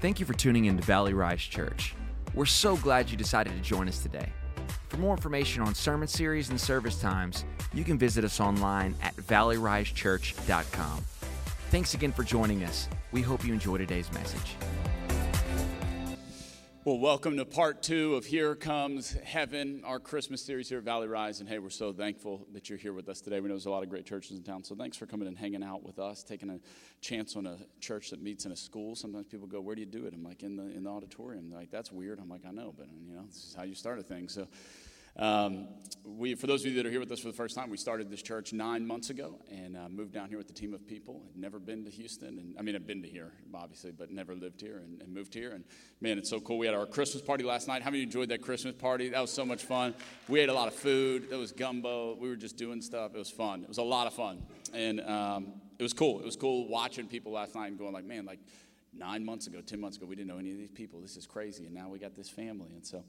[0.00, 1.94] Thank you for tuning in to Valley Rise Church.
[2.34, 4.32] We're so glad you decided to join us today.
[4.88, 9.14] For more information on sermon series and service times, you can visit us online at
[9.16, 11.04] valleyrisechurch.com.
[11.70, 12.88] Thanks again for joining us.
[13.12, 14.56] We hope you enjoy today's message.
[16.82, 21.08] Well, welcome to part two of Here Comes Heaven, our Christmas series here at Valley
[21.08, 21.40] Rise.
[21.40, 23.38] And hey, we're so thankful that you're here with us today.
[23.38, 25.36] We know there's a lot of great churches in town, so thanks for coming and
[25.36, 26.58] hanging out with us, taking a
[27.02, 28.94] chance on a church that meets in a school.
[28.94, 31.50] Sometimes people go, "Where do you do it?" I'm like, "In the in the auditorium."
[31.50, 33.74] They're like, "That's weird." I'm like, "I know, but you know, this is how you
[33.74, 34.48] start a thing." So
[35.16, 35.68] um,
[36.04, 37.76] we, for those of you that are here with us for the first time, we
[37.76, 40.86] started this church nine months ago and uh, moved down here with a team of
[40.86, 41.22] people.
[41.26, 44.34] Had never been to Houston, and I mean, I've been to here, obviously, but never
[44.34, 45.52] lived here and, and, moved here.
[45.52, 45.64] And
[46.00, 46.58] man, it's so cool.
[46.58, 47.82] We had our Christmas party last night.
[47.82, 49.08] How many enjoyed that Christmas party?
[49.08, 49.94] That was so much fun.
[50.28, 51.30] We ate a lot of food.
[51.30, 52.16] There was gumbo.
[52.16, 53.14] We were just doing stuff.
[53.14, 53.62] It was fun.
[53.62, 56.20] It was a lot of fun, and um, it was cool.
[56.20, 58.40] It was cool watching people last night and going like, man, like
[58.92, 61.00] nine months ago, ten months ago, we didn't know any of these people.
[61.00, 63.04] This is crazy, and now we got this family, and so.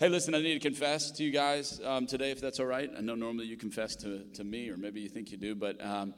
[0.00, 2.90] Hey, listen, I need to confess to you guys um, today, if that's all right.
[2.96, 5.78] I know normally you confess to, to me, or maybe you think you do, but
[5.84, 6.14] um,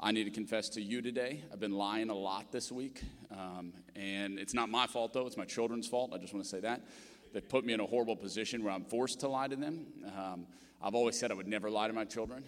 [0.00, 1.44] I need to confess to you today.
[1.52, 5.26] I've been lying a lot this week, um, and it's not my fault, though.
[5.26, 6.12] It's my children's fault.
[6.14, 6.86] I just want to say that.
[7.34, 9.84] They put me in a horrible position where I'm forced to lie to them.
[10.16, 10.46] Um,
[10.80, 12.42] I've always said I would never lie to my children.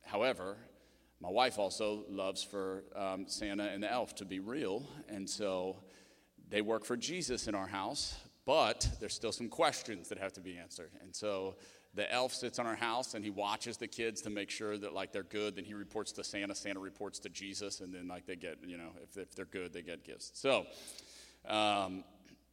[0.00, 0.56] However,
[1.20, 5.76] my wife also loves for um, Santa and the elf to be real, and so
[6.48, 8.14] they work for Jesus in our house,
[8.46, 10.90] but there's still some questions that have to be answered.
[11.02, 11.56] And so
[11.94, 14.92] the elf sits on our house and he watches the kids to make sure that
[14.92, 15.56] like they're good.
[15.56, 16.54] Then he reports to Santa.
[16.54, 19.72] Santa reports to Jesus, and then like they get you know if, if they're good,
[19.72, 20.30] they get gifts.
[20.34, 20.66] So.
[21.46, 22.04] Um,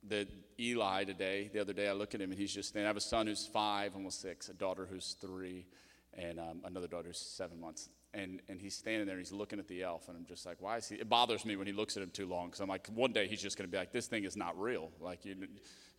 [0.07, 0.25] the
[0.57, 2.85] Eli today, the other day, I look at him and he's just standing.
[2.85, 5.65] I have a son who's five, almost six, a daughter who's three,
[6.13, 9.59] and um, another daughter who's seven months and, and he's standing there and he's looking
[9.59, 10.95] at the elf and i'm just like why is he?
[10.95, 13.27] It bothers me when he looks at him too long because i'm like one day
[13.27, 14.91] he's just going to be like this thing is not real.
[14.99, 15.35] Like you,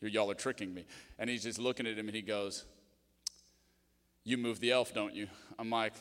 [0.00, 0.86] y'all are tricking me.
[1.19, 2.65] And he's just looking at him and he goes
[4.25, 5.28] you move the elf don't you?
[5.59, 5.94] I'm like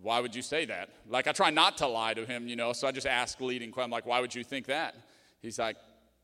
[0.00, 0.90] why would you say that?
[1.08, 3.70] Like i try not to lie to him you know so i just ask leading
[3.72, 4.94] questions i'm like why would you think that?
[5.40, 5.76] He's like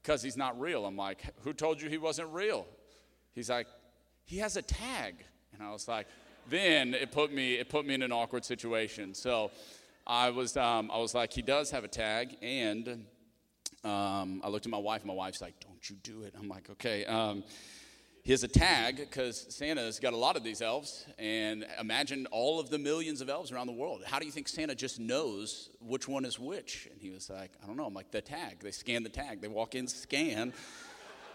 [0.03, 0.87] because he's not real.
[0.87, 2.67] I'm like who told you he wasn't real?
[3.33, 3.67] He's like
[4.25, 5.17] he has a tag.
[5.53, 6.07] And i was like
[6.51, 9.15] then it put me it put me in an awkward situation.
[9.15, 9.51] So
[10.07, 13.05] I was um, I was like, he does have a tag, and
[13.85, 15.03] um, I looked at my wife.
[15.03, 17.45] and My wife's like, "Don't you do it?" I'm like, "Okay." Um,
[18.29, 22.61] he has a tag because Santa's got a lot of these elves, and imagine all
[22.61, 24.03] of the millions of elves around the world.
[24.05, 26.89] How do you think Santa just knows which one is which?
[26.93, 27.87] And he was like, I don't know.
[27.87, 28.61] I'm like, the tag.
[28.61, 29.41] They scan the tag.
[29.41, 30.53] They walk in, scan.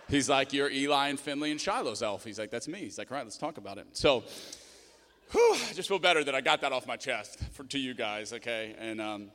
[0.08, 2.24] He's like, You're Eli and Finley and Shiloh's elf.
[2.24, 2.80] He's like, That's me.
[2.80, 3.88] He's like, All right, let's talk about it.
[3.94, 4.24] So
[5.34, 7.96] whew, I just feel better that I got that off my chest for, to you
[7.96, 8.76] guys, okay?
[8.78, 9.32] And um,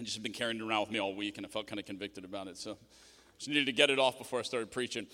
[0.00, 1.78] I just have been carrying it around with me all week, and I felt kind
[1.78, 2.56] of convicted about it.
[2.56, 2.78] So
[3.38, 5.06] just needed to get it off before I started preaching.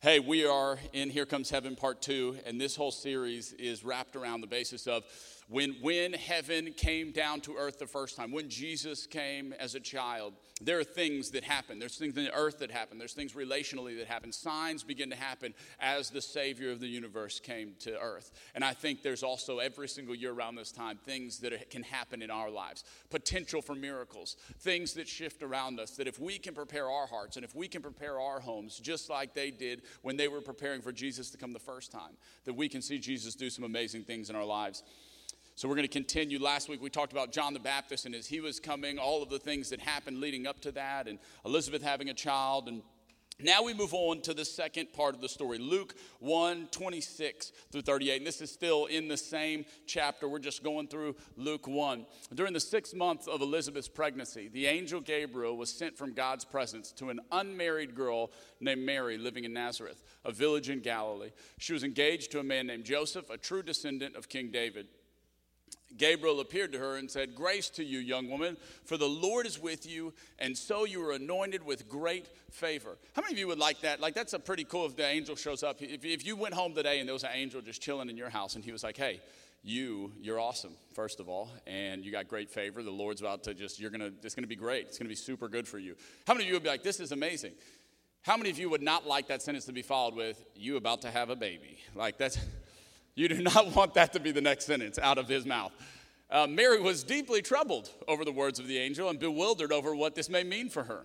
[0.00, 4.16] Hey, we are in Here Comes Heaven Part 2, and this whole series is wrapped
[4.16, 5.04] around the basis of
[5.48, 9.80] when, when heaven came down to earth the first time, when Jesus came as a
[9.80, 11.78] child, there are things that happen.
[11.78, 12.98] There's things in the earth that happen.
[12.98, 14.32] There's things relationally that happen.
[14.32, 18.30] Signs begin to happen as the Savior of the universe came to earth.
[18.54, 22.22] And I think there's also every single year around this time things that can happen
[22.22, 25.92] in our lives potential for miracles, things that shift around us.
[25.96, 29.10] That if we can prepare our hearts and if we can prepare our homes just
[29.10, 32.54] like they did when they were preparing for Jesus to come the first time, that
[32.54, 34.82] we can see Jesus do some amazing things in our lives.
[35.62, 36.42] So we're going to continue.
[36.42, 39.30] Last week we talked about John the Baptist and as he was coming, all of
[39.30, 42.66] the things that happened leading up to that, and Elizabeth having a child.
[42.66, 42.82] And
[43.38, 47.82] now we move on to the second part of the story, Luke 1 26 through
[47.82, 48.16] 38.
[48.16, 50.28] And this is still in the same chapter.
[50.28, 52.06] We're just going through Luke 1.
[52.34, 56.90] During the sixth month of Elizabeth's pregnancy, the angel Gabriel was sent from God's presence
[56.94, 61.30] to an unmarried girl named Mary living in Nazareth, a village in Galilee.
[61.58, 64.88] She was engaged to a man named Joseph, a true descendant of King David.
[65.96, 69.58] Gabriel appeared to her and said, Grace to you, young woman, for the Lord is
[69.58, 72.96] with you, and so you are anointed with great favor.
[73.14, 74.00] How many of you would like that?
[74.00, 75.80] Like, that's a pretty cool if the angel shows up.
[75.80, 78.30] If, if you went home today and there was an angel just chilling in your
[78.30, 79.20] house and he was like, Hey,
[79.64, 82.82] you, you're awesome, first of all, and you got great favor.
[82.82, 84.86] The Lord's about to just, you're gonna, it's gonna be great.
[84.86, 85.94] It's gonna be super good for you.
[86.26, 87.52] How many of you would be like, This is amazing?
[88.22, 91.02] How many of you would not like that sentence to be followed with, You about
[91.02, 91.78] to have a baby?
[91.94, 92.38] Like, that's.
[93.14, 95.72] You do not want that to be the next sentence out of his mouth.
[96.30, 100.14] Uh, Mary was deeply troubled over the words of the angel and bewildered over what
[100.14, 101.04] this may mean for her.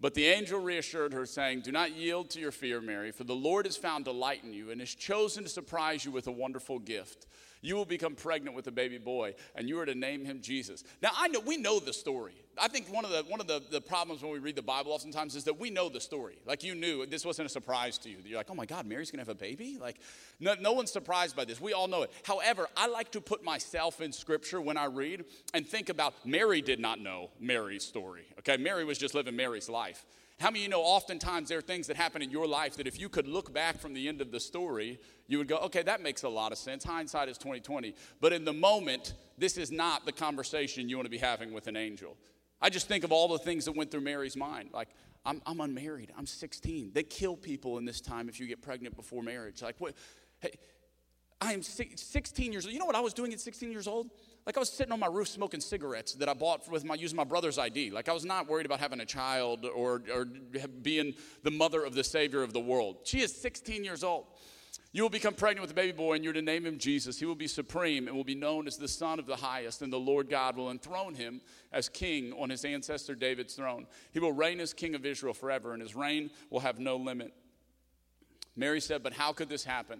[0.00, 3.34] But the angel reassured her, saying, Do not yield to your fear, Mary, for the
[3.34, 6.80] Lord has found delight in you and has chosen to surprise you with a wonderful
[6.80, 7.26] gift.
[7.64, 10.84] You will become pregnant with a baby boy, and you are to name him Jesus.
[11.00, 12.34] Now, I know we know the story.
[12.58, 14.92] I think one of the one of the, the problems when we read the Bible
[14.92, 16.36] oftentimes is that we know the story.
[16.44, 18.18] Like you knew this wasn't a surprise to you.
[18.22, 19.78] You're like, oh my God, Mary's gonna have a baby?
[19.80, 19.96] Like,
[20.40, 21.58] no, no one's surprised by this.
[21.58, 22.12] We all know it.
[22.24, 25.24] However, I like to put myself in scripture when I read
[25.54, 28.26] and think about Mary did not know Mary's story.
[28.40, 30.04] Okay, Mary was just living Mary's life.
[30.44, 32.86] How many of you know oftentimes there are things that happen in your life that
[32.86, 35.82] if you could look back from the end of the story, you would go, okay,
[35.82, 36.84] that makes a lot of sense.
[36.84, 37.94] Hindsight is 2020.
[38.20, 41.66] But in the moment, this is not the conversation you want to be having with
[41.66, 42.18] an angel.
[42.60, 44.68] I just think of all the things that went through Mary's mind.
[44.74, 44.88] Like,
[45.24, 46.12] I'm, I'm unmarried.
[46.14, 46.90] I'm 16.
[46.92, 49.62] They kill people in this time if you get pregnant before marriage.
[49.62, 49.94] Like, what?
[50.40, 50.58] Hey,
[51.40, 52.72] I am 16 years old.
[52.74, 54.10] You know what I was doing at 16 years old?
[54.46, 57.16] Like I was sitting on my roof smoking cigarettes that I bought with my using
[57.16, 57.90] my brother's ID.
[57.90, 61.94] Like I was not worried about having a child or, or being the mother of
[61.94, 62.98] the Savior of the world.
[63.04, 64.26] She is 16 years old.
[64.92, 67.18] You will become pregnant with a baby boy, and you're to name him Jesus.
[67.18, 69.92] He will be supreme and will be known as the Son of the Highest, and
[69.92, 71.40] the Lord God will enthrone him
[71.72, 73.88] as king on his ancestor David's throne.
[74.12, 77.34] He will reign as king of Israel forever, and his reign will have no limit.
[78.54, 79.98] Mary said, But how could this happen?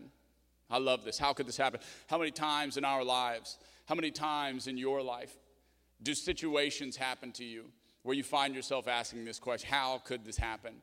[0.71, 1.19] I love this.
[1.19, 1.81] How could this happen?
[2.07, 5.35] How many times in our lives how many times in your life
[6.03, 7.65] do situations happen to you
[8.03, 10.75] where you find yourself asking this question How could this happen?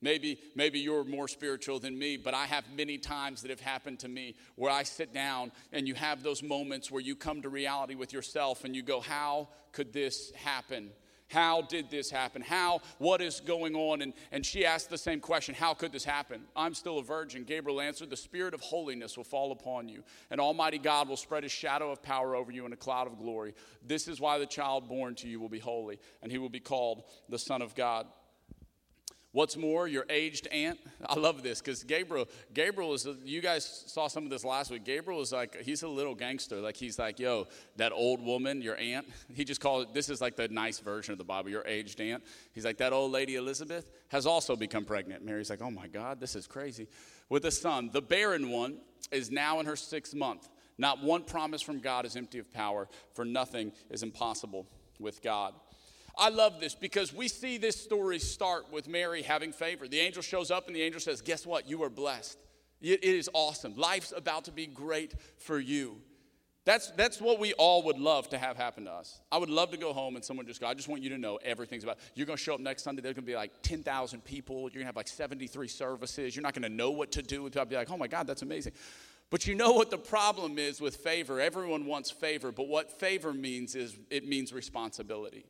[0.00, 4.00] Maybe, maybe you're more spiritual than me, but I have many times that have happened
[4.00, 7.48] to me where I sit down and you have those moments where you come to
[7.48, 10.90] reality with yourself and you go, How could this happen?
[11.32, 12.42] How did this happen?
[12.42, 14.02] How, what is going on?
[14.02, 16.42] And, and she asked the same question How could this happen?
[16.54, 17.44] I'm still a virgin.
[17.44, 21.42] Gabriel answered, The Spirit of holiness will fall upon you, and Almighty God will spread
[21.42, 23.54] his shadow of power over you in a cloud of glory.
[23.84, 26.60] This is why the child born to you will be holy, and he will be
[26.60, 28.06] called the Son of God.
[29.32, 30.78] What's more, your aged aunt.
[31.06, 33.08] I love this because Gabriel, Gabriel is.
[33.24, 34.84] You guys saw some of this last week.
[34.84, 36.56] Gabriel is like he's a little gangster.
[36.56, 37.46] Like he's like, yo,
[37.76, 39.06] that old woman, your aunt.
[39.32, 39.94] He just called it.
[39.94, 41.48] This is like the nice version of the Bible.
[41.48, 42.22] Your aged aunt.
[42.52, 45.24] He's like that old lady Elizabeth has also become pregnant.
[45.24, 46.86] Mary's like, oh my God, this is crazy.
[47.30, 48.76] With a son, the barren one
[49.10, 50.50] is now in her sixth month.
[50.76, 54.66] Not one promise from God is empty of power, for nothing is impossible
[54.98, 55.54] with God.
[56.16, 59.88] I love this because we see this story start with Mary having favor.
[59.88, 61.68] The angel shows up and the angel says, Guess what?
[61.68, 62.38] You are blessed.
[62.80, 63.76] It is awesome.
[63.76, 65.98] Life's about to be great for you.
[66.64, 69.20] That's, that's what we all would love to have happen to us.
[69.32, 71.18] I would love to go home and someone just go, I just want you to
[71.18, 71.98] know everything's about.
[72.14, 74.62] You're going to show up next Sunday, there's going to be like 10,000 people.
[74.62, 76.36] You're going to have like 73 services.
[76.36, 77.50] You're not going to know what to do.
[77.56, 78.72] I'll be like, oh my God, that's amazing.
[79.30, 81.40] But you know what the problem is with favor?
[81.40, 85.46] Everyone wants favor, but what favor means is it means responsibility.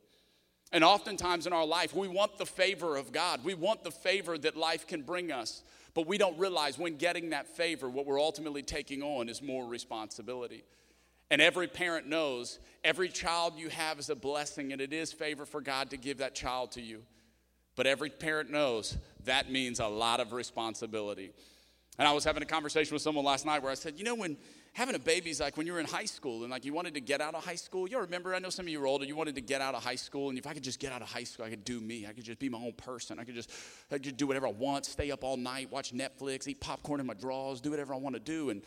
[0.72, 3.44] And oftentimes in our life, we want the favor of God.
[3.44, 5.62] We want the favor that life can bring us.
[5.94, 9.66] But we don't realize when getting that favor, what we're ultimately taking on is more
[9.66, 10.64] responsibility.
[11.30, 15.44] And every parent knows every child you have is a blessing, and it is favor
[15.44, 17.02] for God to give that child to you.
[17.76, 21.32] But every parent knows that means a lot of responsibility.
[21.98, 24.14] And I was having a conversation with someone last night where I said, you know,
[24.14, 24.36] when
[24.74, 26.94] having a baby is like when you were in high school and like you wanted
[26.94, 27.88] to get out of high school.
[27.88, 29.84] You remember, I know some of you are older, you wanted to get out of
[29.84, 31.80] high school, and if I could just get out of high school, I could do
[31.80, 32.06] me.
[32.06, 33.18] I could just be my own person.
[33.18, 33.50] I could just,
[33.90, 37.06] I could do whatever I want, stay up all night, watch Netflix, eat popcorn in
[37.06, 38.50] my drawers, do whatever I want to do.
[38.50, 38.62] And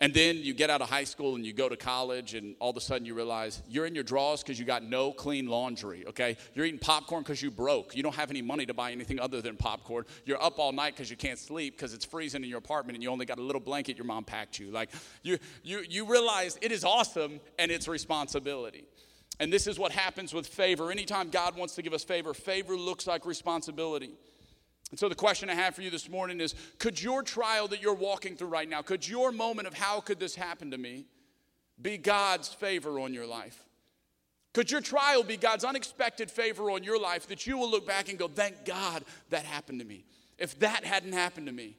[0.00, 2.70] and then you get out of high school and you go to college, and all
[2.70, 6.06] of a sudden you realize you're in your drawers because you got no clean laundry,
[6.06, 6.38] okay?
[6.54, 7.94] You're eating popcorn because you broke.
[7.94, 10.06] You don't have any money to buy anything other than popcorn.
[10.24, 13.02] You're up all night because you can't sleep because it's freezing in your apartment and
[13.02, 14.70] you only got a little blanket your mom packed you.
[14.70, 14.90] Like,
[15.22, 18.84] you, you, you realize it is awesome and it's responsibility.
[19.38, 20.90] And this is what happens with favor.
[20.90, 24.12] Anytime God wants to give us favor, favor looks like responsibility.
[24.90, 27.80] And so the question I have for you this morning is could your trial that
[27.80, 31.06] you're walking through right now, could your moment of how could this happen to me
[31.80, 33.64] be God's favor on your life?
[34.52, 38.08] Could your trial be God's unexpected favor on your life that you will look back
[38.08, 40.04] and go, thank God that happened to me?
[40.38, 41.76] If that hadn't happened to me,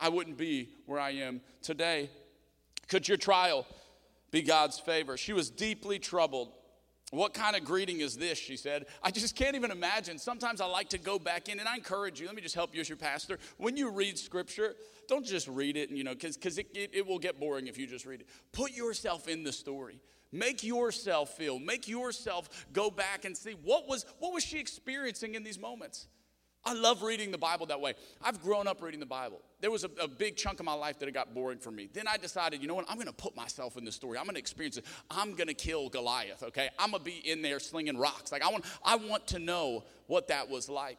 [0.00, 2.08] I wouldn't be where I am today.
[2.88, 3.66] Could your trial
[4.30, 5.18] be God's favor?
[5.18, 6.52] She was deeply troubled
[7.10, 8.38] what kind of greeting is this?
[8.38, 8.86] She said.
[9.02, 10.18] I just can't even imagine.
[10.18, 12.74] Sometimes I like to go back in, and I encourage you, let me just help
[12.74, 13.38] you as your pastor.
[13.58, 14.74] When you read scripture,
[15.06, 17.86] don't just read it, you know, because it, it, it will get boring if you
[17.86, 18.28] just read it.
[18.52, 20.00] Put yourself in the story.
[20.32, 25.36] Make yourself feel, make yourself go back and see what was, what was she experiencing
[25.36, 26.08] in these moments?
[26.66, 27.94] I love reading the Bible that way.
[28.22, 29.42] I've grown up reading the Bible.
[29.60, 31.90] There was a, a, big chunk of my life that it got boring for me.
[31.92, 32.86] Then I decided, you know what?
[32.88, 34.16] I'm going to put myself in the story.
[34.16, 34.86] I'm going to experience it.
[35.10, 36.42] I'm going to kill Goliath.
[36.42, 38.32] Okay, I'm going to be in there slinging rocks.
[38.32, 40.98] Like I want, I want to know what that was like.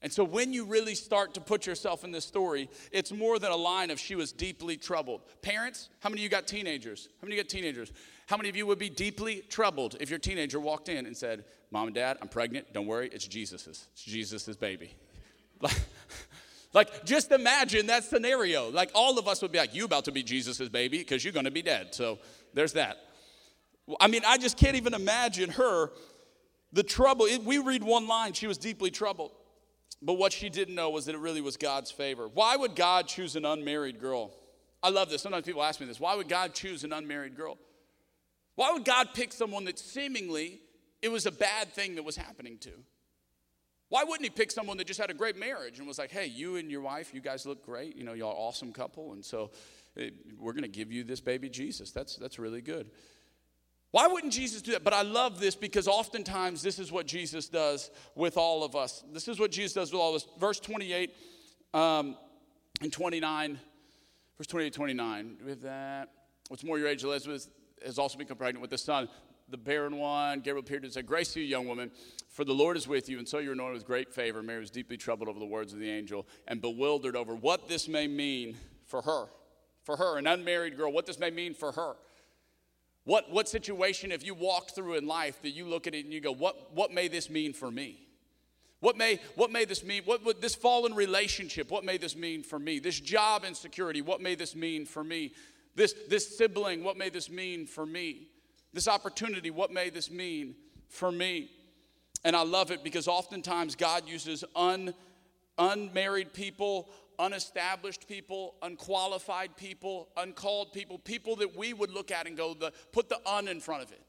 [0.00, 3.50] And so when you really start to put yourself in this story, it's more than
[3.50, 5.22] a line of she was deeply troubled.
[5.42, 7.08] Parents, how many of you got teenagers?
[7.20, 7.92] How many of you got teenagers?
[8.28, 11.44] How many of you would be deeply troubled if your teenager walked in and said,
[11.70, 12.74] Mom and Dad, I'm pregnant.
[12.74, 13.86] Don't worry, it's Jesus's.
[13.92, 14.94] It's Jesus's baby.
[15.60, 15.80] Like,
[16.74, 18.70] like, just imagine that scenario.
[18.70, 21.32] Like, all of us would be like, You about to be Jesus's baby because you're
[21.32, 21.94] going to be dead.
[21.94, 22.18] So
[22.54, 22.98] there's that.
[23.98, 25.90] I mean, I just can't even imagine her,
[26.72, 27.26] the trouble.
[27.44, 29.32] We read one line, she was deeply troubled.
[30.00, 32.28] But what she didn't know was that it really was God's favor.
[32.28, 34.30] Why would God choose an unmarried girl?
[34.80, 35.22] I love this.
[35.22, 35.98] Sometimes people ask me this.
[35.98, 37.58] Why would God choose an unmarried girl?
[38.58, 40.58] Why would God pick someone that seemingly
[41.00, 42.72] it was a bad thing that was happening to?
[43.88, 46.26] Why wouldn't he pick someone that just had a great marriage and was like, hey,
[46.26, 47.94] you and your wife, you guys look great.
[47.94, 49.12] You know, y'all awesome couple.
[49.12, 49.52] And so
[49.96, 51.92] eh, we're going to give you this baby Jesus.
[51.92, 52.90] That's, that's really good.
[53.92, 54.82] Why wouldn't Jesus do that?
[54.82, 59.04] But I love this because oftentimes this is what Jesus does with all of us.
[59.12, 60.28] This is what Jesus does with all of us.
[60.40, 61.14] Verse 28
[61.74, 62.16] um,
[62.80, 63.56] and 29.
[64.36, 65.36] Verse 28 29.
[65.44, 66.08] With that,
[66.48, 67.46] what's more, your age, Elizabeth
[67.84, 69.08] has also become pregnant with a son,
[69.50, 70.40] the barren one.
[70.40, 71.90] Gabriel appeared and said, Grace to you, young woman,
[72.28, 73.18] for the Lord is with you.
[73.18, 74.42] And so you're anointed with great favor.
[74.42, 77.88] Mary was deeply troubled over the words of the angel and bewildered over what this
[77.88, 78.56] may mean
[78.86, 79.26] for her.
[79.84, 81.96] For her, an unmarried girl, what this may mean for her.
[83.04, 86.12] What, what situation have you walked through in life that you look at it and
[86.12, 88.06] you go, what, what may this mean for me?
[88.80, 90.02] What may, what may this mean?
[90.04, 92.78] What would this fallen relationship, what may this mean for me?
[92.78, 95.32] This job insecurity, what may this mean for me?
[95.78, 98.26] This, this sibling, what may this mean for me?
[98.72, 100.56] This opportunity, what may this mean
[100.88, 101.50] for me?
[102.24, 104.92] And I love it because oftentimes God uses un,
[105.56, 106.88] unmarried people,
[107.20, 112.72] unestablished people, unqualified people, uncalled people, people that we would look at and go, the,
[112.90, 114.02] put the un in front of it.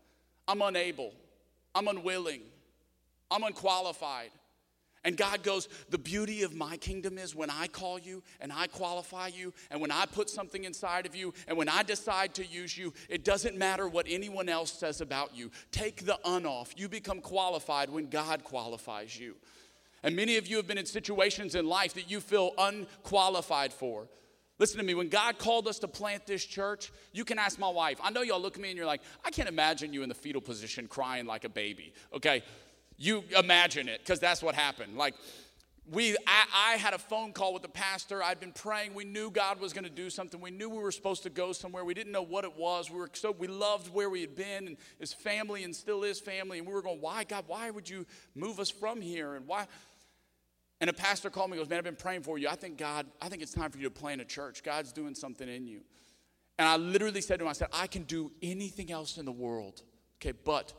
[0.48, 1.14] I'm unable.
[1.76, 2.42] I'm unwilling.
[3.30, 4.32] I'm unqualified.
[5.04, 8.68] And God goes, The beauty of my kingdom is when I call you and I
[8.68, 12.46] qualify you, and when I put something inside of you, and when I decide to
[12.46, 15.52] use you, it doesn't matter what anyone else says about you.
[15.72, 16.74] Take the un off.
[16.78, 19.36] You become qualified when God qualifies you.
[20.04, 24.08] And many of you have been in situations in life that you feel unqualified for.
[24.58, 27.70] Listen to me, when God called us to plant this church, you can ask my
[27.70, 27.98] wife.
[28.04, 30.16] I know y'all look at me and you're like, I can't imagine you in the
[30.16, 31.94] fetal position crying like a baby.
[32.14, 32.44] Okay,
[33.00, 34.96] you imagine it because that's what happened.
[34.98, 35.16] Like,
[35.92, 39.32] we I, I, had a phone call with the pastor i'd been praying we knew
[39.32, 41.96] god was going to do something we knew we were supposed to go somewhere we
[41.96, 44.78] didn't know what it was we were so we loved where we had been and
[45.00, 48.06] his family and still is family and we were going why god why would you
[48.36, 49.66] move us from here and why
[50.82, 52.48] and a pastor called me goes, Man, I've been praying for you.
[52.48, 54.64] I think God, I think it's time for you to plant a church.
[54.64, 55.82] God's doing something in you.
[56.58, 59.32] And I literally said to him, I said, I can do anything else in the
[59.32, 59.82] world,
[60.18, 60.74] okay, but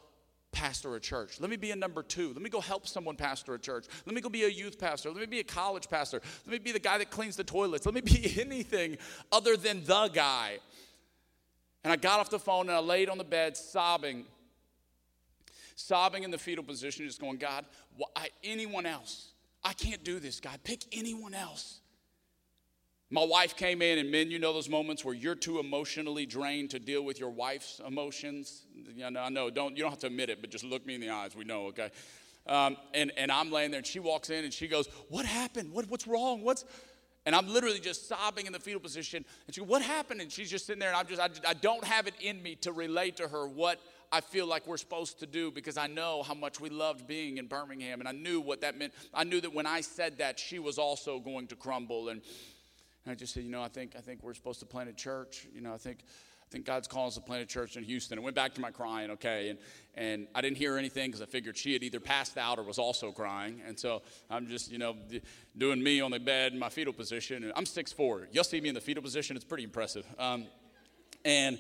[0.53, 1.41] pastor a church.
[1.41, 2.33] Let me be a number two.
[2.33, 3.87] Let me go help someone pastor a church.
[4.07, 5.11] Let me go be a youth pastor.
[5.11, 6.21] Let me be a college pastor.
[6.47, 7.87] Let me be the guy that cleans the toilets.
[7.87, 8.99] Let me be anything
[9.31, 10.59] other than the guy.
[11.85, 14.27] And I got off the phone and I laid on the bed sobbing,
[15.77, 17.65] sobbing in the fetal position, just going, God,
[17.97, 19.33] why, anyone else?
[19.65, 20.59] I can't do this, God.
[20.63, 21.80] Pick anyone else.
[23.13, 26.71] My wife came in, and men, you know those moments where you're too emotionally drained
[26.71, 28.67] to deal with your wife's emotions.
[28.95, 30.95] You know, I know, don't you don't have to admit it, but just look me
[30.95, 31.35] in the eyes.
[31.35, 31.91] We know, okay?
[32.47, 35.73] Um, and and I'm laying there, and she walks in, and she goes, "What happened?
[35.73, 36.43] What, what's wrong?
[36.43, 36.65] What's?"
[37.27, 39.25] And I'm literally just sobbing in the fetal position.
[39.47, 41.55] And she, goes, "What happened?" And she's just sitting there, and I'm just, I, I
[41.55, 43.81] don't have it in me to relate to her what
[44.13, 47.39] I feel like we're supposed to do because I know how much we loved being
[47.39, 48.93] in Birmingham and I knew what that meant.
[49.15, 52.09] I knew that when I said that, she was also going to crumble.
[52.09, 52.21] And,
[53.05, 54.93] and I just said, you know, I think, I think we're supposed to plant a
[54.93, 55.47] church.
[55.55, 56.01] You know, I think,
[56.43, 58.19] I think God's calling us to plant a church in Houston.
[58.19, 59.59] I went back to my crying, okay, and,
[59.95, 62.79] and I didn't hear anything because I figured she had either passed out or was
[62.79, 63.63] also crying.
[63.67, 64.97] And so I'm just, you know,
[65.57, 67.45] doing me on the bed in my fetal position.
[67.45, 68.29] And I'm six four.
[68.33, 69.37] You'll see me in the fetal position.
[69.37, 70.07] It's pretty impressive.
[70.19, 70.47] Um,
[71.25, 71.59] and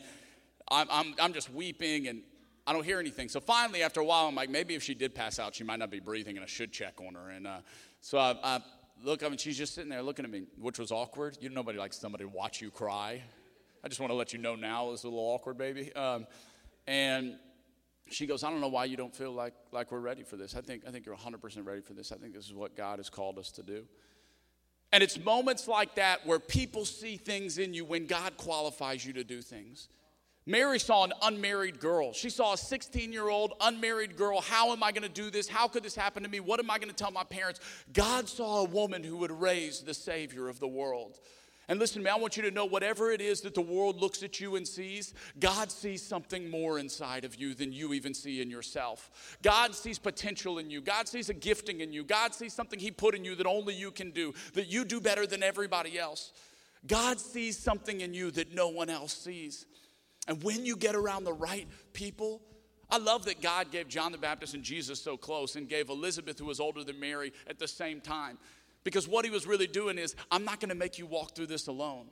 [0.70, 2.22] I'm, I'm, I'm just weeping and,
[2.66, 3.28] I don't hear anything.
[3.28, 5.80] So finally, after a while, I'm like, maybe if she did pass out, she might
[5.80, 7.30] not be breathing, and I should check on her.
[7.30, 7.60] And uh,
[8.00, 8.60] so I, I
[9.02, 11.38] look I mean, she's just sitting there looking at me, which was awkward.
[11.40, 13.22] You know, nobody likes somebody to watch you cry.
[13.82, 15.92] I just want to let you know now it's a little awkward, baby.
[15.94, 16.26] Um,
[16.86, 17.36] and
[18.10, 20.54] she goes, I don't know why you don't feel like, like we're ready for this.
[20.54, 22.12] I think, I think you're 100% ready for this.
[22.12, 23.84] I think this is what God has called us to do.
[24.92, 29.12] And it's moments like that where people see things in you when God qualifies you
[29.14, 29.88] to do things.
[30.50, 32.12] Mary saw an unmarried girl.
[32.12, 34.40] She saw a 16 year old unmarried girl.
[34.40, 35.46] How am I going to do this?
[35.46, 36.40] How could this happen to me?
[36.40, 37.60] What am I going to tell my parents?
[37.92, 41.20] God saw a woman who would raise the Savior of the world.
[41.68, 44.00] And listen to me, I want you to know whatever it is that the world
[44.00, 48.12] looks at you and sees, God sees something more inside of you than you even
[48.12, 49.38] see in yourself.
[49.40, 50.80] God sees potential in you.
[50.80, 52.02] God sees a gifting in you.
[52.02, 55.00] God sees something He put in you that only you can do, that you do
[55.00, 56.32] better than everybody else.
[56.88, 59.66] God sees something in you that no one else sees.
[60.28, 62.40] And when you get around the right people,
[62.90, 66.38] I love that God gave John the Baptist and Jesus so close and gave Elizabeth,
[66.38, 68.38] who was older than Mary, at the same time.
[68.82, 71.46] Because what he was really doing is, I'm not going to make you walk through
[71.46, 72.06] this alone.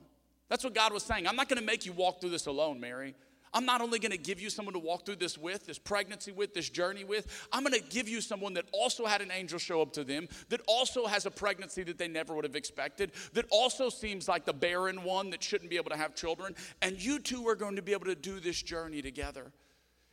[0.47, 1.27] That's what God was saying.
[1.27, 3.15] I'm not going to make you walk through this alone, Mary.
[3.53, 6.31] I'm not only going to give you someone to walk through this with, this pregnancy
[6.31, 9.59] with, this journey with, I'm going to give you someone that also had an angel
[9.59, 13.11] show up to them, that also has a pregnancy that they never would have expected,
[13.33, 16.55] that also seems like the barren one that shouldn't be able to have children.
[16.81, 19.51] And you two are going to be able to do this journey together.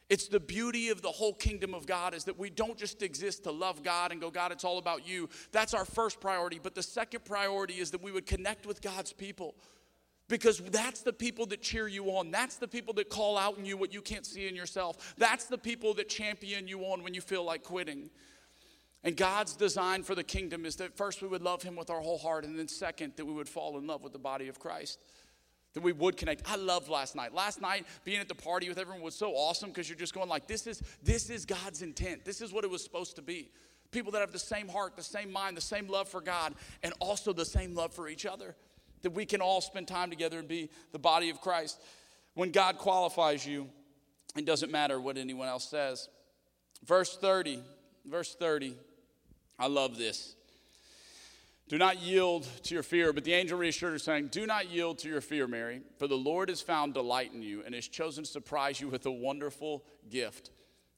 [0.09, 3.43] It's the beauty of the whole kingdom of God is that we don't just exist
[3.45, 5.28] to love God and go, God, it's all about you.
[5.50, 6.61] That's our first priority.
[6.62, 9.57] But the second priority is that we would connect with God's people
[10.28, 12.30] because that's the people that cheer you on.
[12.30, 15.14] That's the people that call out in you what you can't see in yourself.
[15.16, 18.11] That's the people that champion you on when you feel like quitting.
[19.04, 22.00] And God's design for the kingdom is that first we would love Him with our
[22.00, 24.59] whole heart, and then second, that we would fall in love with the body of
[24.59, 24.99] Christ
[25.76, 26.40] that we would connect.
[26.50, 27.35] I loved last night.
[27.35, 30.26] Last night being at the party with everyone was so awesome because you're just going
[30.26, 32.25] like this is this is God's intent.
[32.25, 33.50] This is what it was supposed to be.
[33.90, 36.95] People that have the same heart, the same mind, the same love for God and
[36.99, 38.56] also the same love for each other.
[39.07, 41.81] That we can all spend time together and be the body of Christ.
[42.35, 43.69] When God qualifies you,
[44.37, 46.09] it doesn't matter what anyone else says.
[46.85, 47.63] Verse 30,
[48.05, 48.75] verse 30.
[49.61, 50.35] I love this.
[51.69, 53.13] Do not yield to your fear.
[53.13, 56.17] But the angel reassured her, saying, Do not yield to your fear, Mary, for the
[56.17, 59.85] Lord has found delight in you and has chosen to surprise you with a wonderful
[60.11, 60.51] gift.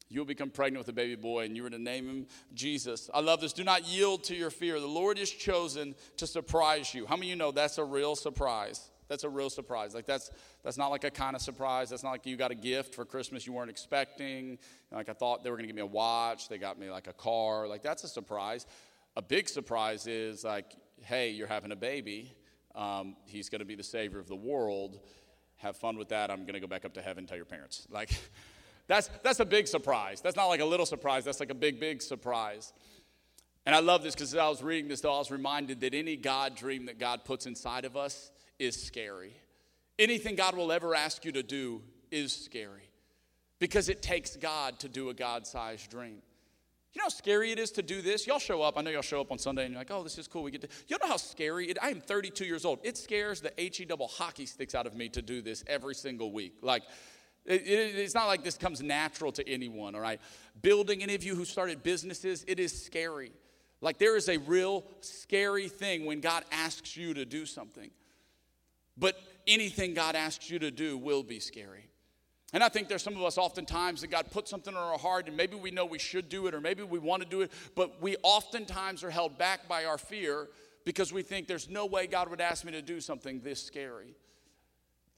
[0.08, 3.10] You will become pregnant with a baby boy, and you are to name him Jesus.
[3.12, 3.52] I love this.
[3.52, 4.80] Do not yield to your fear.
[4.80, 7.06] The Lord has chosen to surprise you.
[7.06, 8.90] How many of you know that's a real surprise?
[9.08, 9.94] That's a real surprise.
[9.94, 10.30] Like that's
[10.62, 11.90] that's not like a kind of surprise.
[11.90, 14.58] That's not like you got a gift for Christmas you weren't expecting.
[14.92, 16.48] Like I thought they were to give me a watch.
[16.48, 17.66] They got me like a car.
[17.66, 18.66] Like that's a surprise.
[19.16, 22.36] A big surprise is like, hey, you're having a baby.
[22.74, 25.00] Um, he's to be the savior of the world.
[25.56, 26.30] Have fun with that.
[26.30, 27.26] I'm to go back up to heaven.
[27.26, 27.86] Tell your parents.
[27.90, 28.10] Like,
[28.88, 30.20] that's that's a big surprise.
[30.20, 31.24] That's not like a little surprise.
[31.24, 32.72] That's like a big, big surprise.
[33.66, 36.16] And I love this because as I was reading this, I was reminded that any
[36.16, 39.36] God dream that God puts inside of us is scary.
[39.98, 42.88] Anything God will ever ask you to do is scary
[43.58, 46.22] because it takes God to do a God sized dream.
[46.94, 48.26] You know how scary it is to do this?
[48.26, 48.78] Y'all show up.
[48.78, 50.42] I know y'all show up on Sunday and you're like, oh, this is cool.
[50.42, 50.68] We get to.
[50.86, 52.78] You know how scary it I am 32 years old.
[52.82, 56.32] It scares the HE double hockey sticks out of me to do this every single
[56.32, 56.54] week.
[56.62, 56.82] Like,
[57.44, 60.20] it, it, it's not like this comes natural to anyone, all right?
[60.60, 63.32] Building, any of you who started businesses, it is scary.
[63.80, 67.90] Like, there is a real scary thing when God asks you to do something.
[68.96, 71.88] But anything God asks you to do will be scary.
[72.52, 75.28] And I think there's some of us oftentimes that God put something on our heart,
[75.28, 77.52] and maybe we know we should do it, or maybe we want to do it,
[77.74, 80.48] but we oftentimes are held back by our fear
[80.84, 84.14] because we think there's no way God would ask me to do something this scary.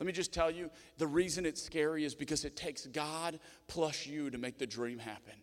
[0.01, 4.07] Let me just tell you the reason it's scary is because it takes God plus
[4.07, 5.35] you to make the dream happen.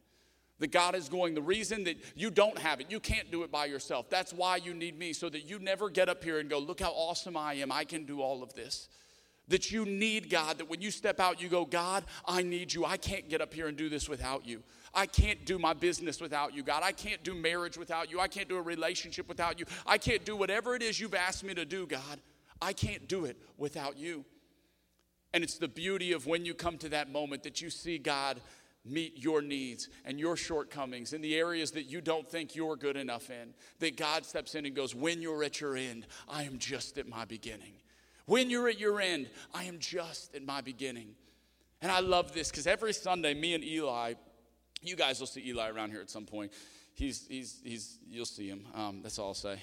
[0.59, 3.51] That God is going, the reason that you don't have it, you can't do it
[3.51, 4.09] by yourself.
[4.09, 6.79] That's why you need me, so that you never get up here and go, Look
[6.81, 7.71] how awesome I am.
[7.71, 8.89] I can do all of this
[9.47, 12.85] that you need God, that when you step out, you go, God, I need you.
[12.85, 14.61] I can't get up here and do this without you.
[14.93, 16.83] I can't do my business without you, God.
[16.83, 18.19] I can't do marriage without you.
[18.19, 19.65] I can't do a relationship without you.
[19.85, 22.19] I can't do whatever it is you've asked me to do, God.
[22.61, 24.25] I can't do it without you.
[25.33, 28.39] And it's the beauty of when you come to that moment that you see God
[28.85, 32.95] meet your needs and your shortcomings in the areas that you don't think you're good
[32.95, 33.53] enough in.
[33.79, 37.07] That God steps in and goes, When you're at your end, I am just at
[37.07, 37.73] my beginning.
[38.25, 41.15] When you're at your end, I am just at my beginning.
[41.81, 44.13] And I love this because every Sunday, me and Eli,
[44.81, 46.51] you guys will see Eli around here at some point.
[46.93, 48.65] He's, he's, he's, you'll see him.
[48.73, 49.59] Um, that's all I'll say.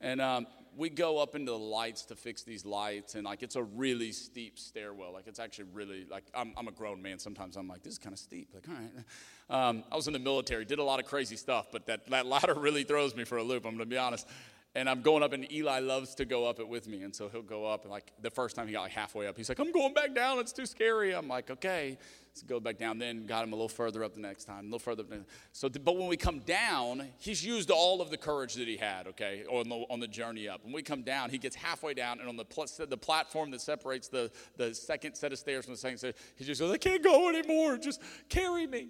[0.00, 3.56] And um, we go up into the lights to fix these lights, and like it's
[3.56, 5.12] a really steep stairwell.
[5.12, 7.18] Like it's actually really like I'm, I'm a grown man.
[7.18, 8.48] Sometimes I'm like, this is kind of steep.
[8.54, 9.68] Like, all right.
[9.68, 12.26] Um, I was in the military, did a lot of crazy stuff, but that, that
[12.34, 13.66] ladder really throws me for a loop.
[13.66, 14.26] I'm gonna be honest
[14.74, 17.02] and I'm going up, and Eli loves to go up it with me.
[17.02, 19.36] And so he'll go up, and like the first time he got like halfway up,
[19.36, 20.38] he's like, I'm going back down.
[20.38, 21.14] It's too scary.
[21.14, 21.98] I'm like, okay.
[22.30, 22.98] let's go back down.
[22.98, 25.02] Then got him a little further up the next time, a little further.
[25.02, 25.08] Up
[25.52, 29.08] so, but when we come down, he's used all of the courage that he had,
[29.08, 30.62] okay, on the, on the journey up.
[30.64, 33.60] When we come down, he gets halfway down, and on the, pl- the platform that
[33.60, 36.78] separates the, the second set of stairs from the second set, he just goes, I
[36.78, 37.76] can't go anymore.
[37.76, 38.88] Just carry me.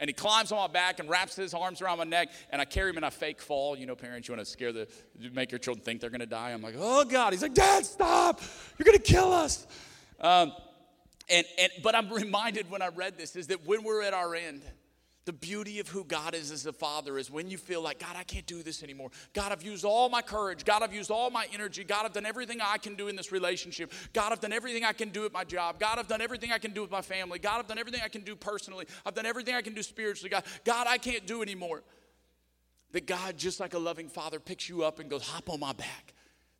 [0.00, 2.64] And he climbs on my back and wraps his arms around my neck, and I
[2.64, 3.76] carry him in a fake fall.
[3.76, 4.88] You know, parents, you want to scare the,
[5.32, 6.50] make your children think they're going to die.
[6.50, 7.32] I'm like, oh God.
[7.32, 8.40] He's like, Dad, stop.
[8.78, 9.66] You're going to kill us.
[10.18, 10.52] Um,
[11.28, 14.34] and, and, but I'm reminded when I read this is that when we're at our
[14.34, 14.62] end,
[15.30, 18.16] the beauty of who God is as a father is when you feel like, God,
[18.16, 19.10] I can't do this anymore.
[19.32, 20.64] God, I've used all my courage.
[20.64, 21.84] God, I've used all my energy.
[21.84, 23.92] God, I've done everything I can do in this relationship.
[24.12, 25.78] God, I've done everything I can do at my job.
[25.78, 27.38] God, I've done everything I can do with my family.
[27.38, 28.86] God, I've done everything I can do personally.
[29.06, 30.30] I've done everything I can do spiritually.
[30.30, 31.84] God, God, I can't do anymore.
[32.90, 35.74] That God, just like a loving father, picks you up and goes, hop on my
[35.74, 36.12] back.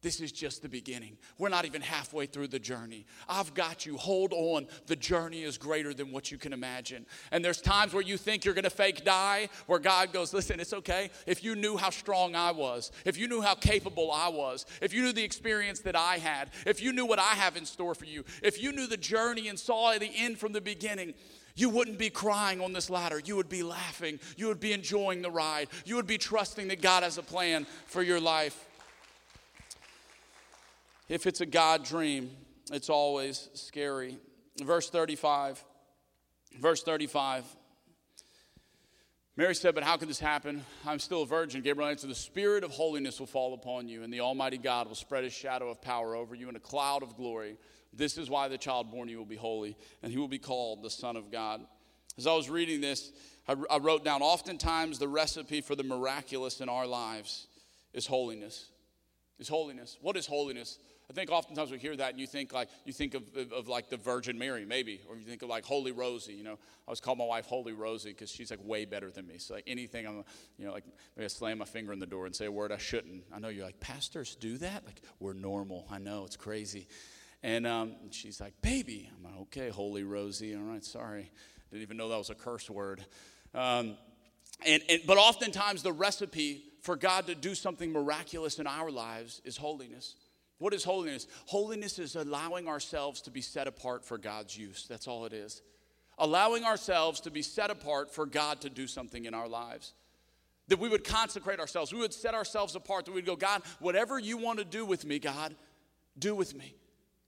[0.03, 1.19] This is just the beginning.
[1.37, 3.05] We're not even halfway through the journey.
[3.29, 3.99] I've got you.
[3.99, 4.67] Hold on.
[4.87, 7.05] The journey is greater than what you can imagine.
[7.33, 10.59] And there's times where you think you're going to fake die, where God goes, Listen,
[10.59, 11.11] it's okay.
[11.27, 14.95] If you knew how strong I was, if you knew how capable I was, if
[14.95, 17.95] you knew the experience that I had, if you knew what I have in store
[17.95, 21.13] for you, if you knew the journey and saw the end from the beginning,
[21.57, 23.21] you wouldn't be crying on this ladder.
[23.23, 24.19] You would be laughing.
[24.39, 25.69] You would be enjoying the ride.
[25.85, 28.67] You would be trusting that God has a plan for your life.
[31.11, 32.31] If it's a God dream,
[32.73, 34.17] it's always scary.
[34.63, 35.63] Verse 35.
[36.61, 37.45] Verse 35.
[39.37, 40.65] Mary said, But how can this happen?
[40.87, 41.63] I'm still a virgin.
[41.63, 44.95] Gabriel answered, The Spirit of holiness will fall upon you, and the Almighty God will
[44.95, 47.57] spread his shadow of power over you in a cloud of glory.
[47.93, 50.81] This is why the child born you will be holy, and he will be called
[50.85, 51.61] the Son of God.
[52.19, 53.11] As I was reading this,
[53.49, 57.49] I, I wrote down oftentimes the recipe for the miraculous in our lives
[57.93, 58.71] is holiness.
[59.41, 59.99] Is holiness.
[60.03, 60.79] What is holiness?
[61.11, 63.69] I think oftentimes we hear that and you think like you think of, of, of,
[63.69, 66.35] like the Virgin Mary maybe, or you think of like Holy Rosie.
[66.35, 69.27] You know, I always call my wife Holy Rosie because she's like way better than
[69.27, 69.39] me.
[69.39, 70.23] So like anything, I'm
[70.57, 70.85] you know like
[71.17, 73.25] maybe I slam my finger in the door and say a word I shouldn't.
[73.35, 74.87] I know you're like pastors do that.
[74.87, 75.89] Like we're normal.
[75.91, 76.87] I know it's crazy.
[77.43, 79.11] And um, she's like, baby.
[79.17, 80.55] I'm like, okay, Holy Rosie.
[80.55, 81.33] All right, sorry.
[81.73, 83.05] Didn't even know that was a curse word.
[83.53, 83.97] Um,
[84.65, 89.43] and, and but oftentimes the recipe for God to do something miraculous in our lives
[89.45, 90.15] is holiness.
[90.61, 91.27] What is holiness?
[91.47, 94.87] Holiness is allowing ourselves to be set apart for God's use.
[94.87, 95.63] That's all it is.
[96.19, 99.95] Allowing ourselves to be set apart for God to do something in our lives.
[100.69, 101.95] That we would consecrate ourselves.
[101.95, 103.07] We would set ourselves apart.
[103.07, 105.57] That we'd go, God, whatever you want to do with me, God,
[106.19, 106.75] do with me.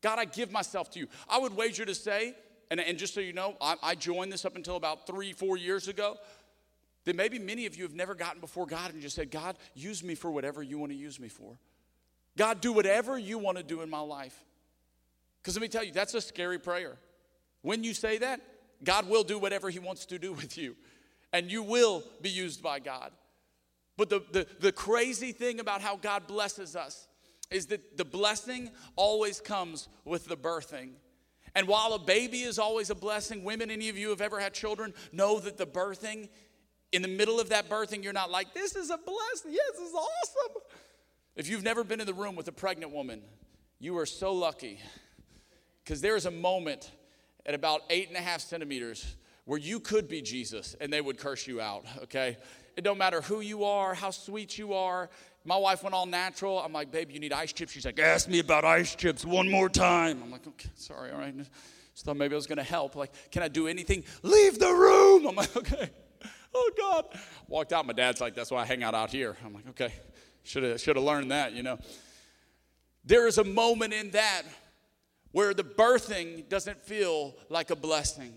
[0.02, 1.06] God, I give myself to you.
[1.26, 2.34] I would wager to say,
[2.70, 5.56] and, and just so you know, I, I joined this up until about three, four
[5.56, 6.18] years ago,
[7.06, 10.04] that maybe many of you have never gotten before God and just said, God, use
[10.04, 11.56] me for whatever you want to use me for.
[12.36, 14.44] God, do whatever you want to do in my life.
[15.40, 16.96] Because let me tell you, that's a scary prayer.
[17.62, 18.40] When you say that,
[18.84, 20.76] God will do whatever He wants to do with you,
[21.32, 23.12] and you will be used by God.
[23.96, 27.06] But the, the, the crazy thing about how God blesses us
[27.50, 30.92] is that the blessing always comes with the birthing.
[31.54, 34.54] And while a baby is always a blessing, women, any of you have ever had
[34.54, 36.30] children, know that the birthing,
[36.92, 39.52] in the middle of that birthing, you're not like, this is a blessing.
[39.52, 40.62] Yes, this is awesome.
[41.34, 43.22] If you've never been in the room with a pregnant woman,
[43.78, 44.78] you are so lucky
[45.82, 46.92] because there is a moment
[47.46, 51.18] at about eight and a half centimeters where you could be Jesus and they would
[51.18, 52.36] curse you out, okay?
[52.76, 55.10] It don't matter who you are, how sweet you are.
[55.44, 56.60] My wife went all natural.
[56.60, 57.72] I'm like, babe, you need ice chips.
[57.72, 60.20] She's like, ask me about ice chips one more time.
[60.22, 61.36] I'm like, okay, sorry, all right.
[61.36, 62.94] Just thought maybe I was gonna help.
[62.94, 64.04] Like, can I do anything?
[64.22, 65.26] Leave the room.
[65.26, 65.90] I'm like, okay.
[66.54, 67.06] Oh God.
[67.48, 67.86] Walked out.
[67.86, 69.38] My dad's like, that's why I hang out out here.
[69.42, 69.90] I'm like, okay.
[70.44, 71.78] Should have should have learned that, you know.
[73.04, 74.42] There is a moment in that
[75.32, 78.34] where the birthing doesn't feel like a blessing.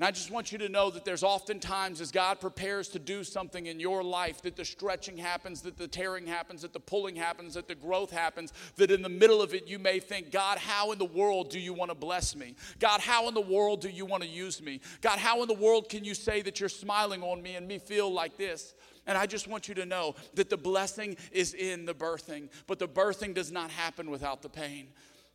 [0.00, 2.98] And I just want you to know that there's often times as God prepares to
[2.98, 6.80] do something in your life that the stretching happens, that the tearing happens, that the
[6.80, 10.30] pulling happens, that the growth happens, that in the middle of it you may think,
[10.32, 12.54] God, how in the world do you want to bless me?
[12.78, 14.80] God, how in the world do you want to use me?
[15.02, 17.78] God, how in the world can you say that you're smiling on me and me
[17.78, 18.72] feel like this?
[19.06, 22.78] And I just want you to know that the blessing is in the birthing, but
[22.78, 24.88] the birthing does not happen without the pain.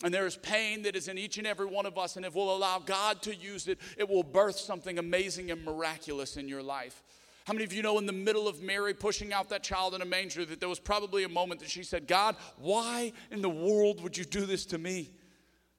[0.03, 2.17] And there is pain that is in each and every one of us.
[2.17, 6.37] And if we'll allow God to use it, it will birth something amazing and miraculous
[6.37, 7.01] in your life.
[7.45, 10.01] How many of you know in the middle of Mary pushing out that child in
[10.01, 13.49] a manger that there was probably a moment that she said, God, why in the
[13.49, 15.11] world would you do this to me?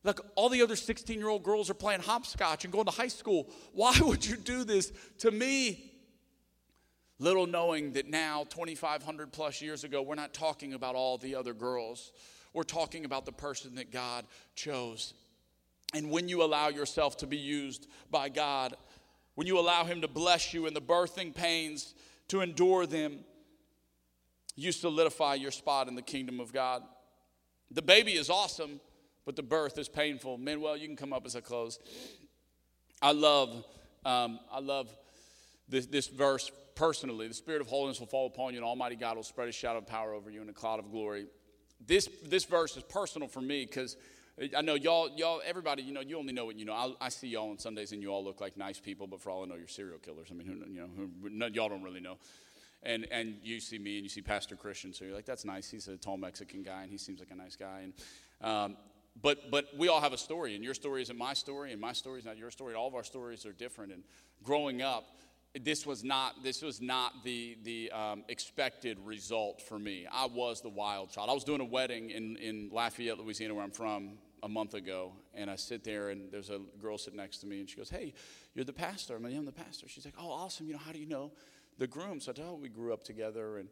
[0.05, 3.09] Like all the other 16 year old girls are playing hopscotch and going to high
[3.09, 3.51] school.
[3.73, 5.93] Why would you do this to me?
[7.19, 11.55] Little knowing that now, 2,500 plus years ago, we're not talking about all the other
[11.55, 12.13] girls.
[12.53, 15.15] We're talking about the person that God chose.
[15.95, 18.75] And when you allow yourself to be used by God,
[19.35, 21.95] when you allow Him to bless you in the birthing pains,
[22.29, 23.21] to endure them,
[24.57, 26.83] you solidify your spot in the kingdom of God.
[27.71, 28.81] The baby is awesome,
[29.25, 30.39] but the birth is painful.
[30.39, 31.79] Manuel, you can come up as I close.
[33.01, 33.65] I love,
[34.05, 34.95] um, I love
[35.69, 37.27] this, this verse personally.
[37.27, 39.79] The Spirit of holiness will fall upon you, and Almighty God will spread a shadow
[39.79, 41.27] of power over you in a cloud of glory.
[41.85, 43.97] This this verse is personal for me because.
[44.55, 46.75] I know y'all, y'all, everybody, you know, you only know what you know.
[46.75, 49.31] I, I, see y'all on Sundays and you all look like nice people, but for
[49.31, 50.29] all I know, you're serial killers.
[50.31, 52.19] I mean, who, you know, who, y'all don't really know.
[52.83, 55.71] And, and you see me and you see Pastor Christian, so you're like, that's nice.
[55.71, 57.85] He's a tall Mexican guy and he seems like a nice guy.
[57.85, 57.93] And,
[58.47, 58.77] um,
[59.23, 61.93] but, but we all have a story, and your story isn't my story, and my
[61.93, 62.75] story is not your story.
[62.75, 63.93] All of our stories are different.
[63.93, 64.03] And
[64.43, 65.17] growing up,
[65.63, 70.07] this was not this was not the the um, expected result for me.
[70.11, 71.31] I was the wild child.
[71.31, 75.13] I was doing a wedding in in Lafayette, Louisiana, where I'm from, a month ago,
[75.35, 77.91] and I sit there, and there's a girl sitting next to me, and she goes,
[77.91, 78.15] "Hey,
[78.55, 80.67] you're the pastor." I'm like, "I'm the pastor." She's like, "Oh, awesome.
[80.67, 81.33] You know, how do you know
[81.79, 83.69] the groom?" So I tell her we grew up together, and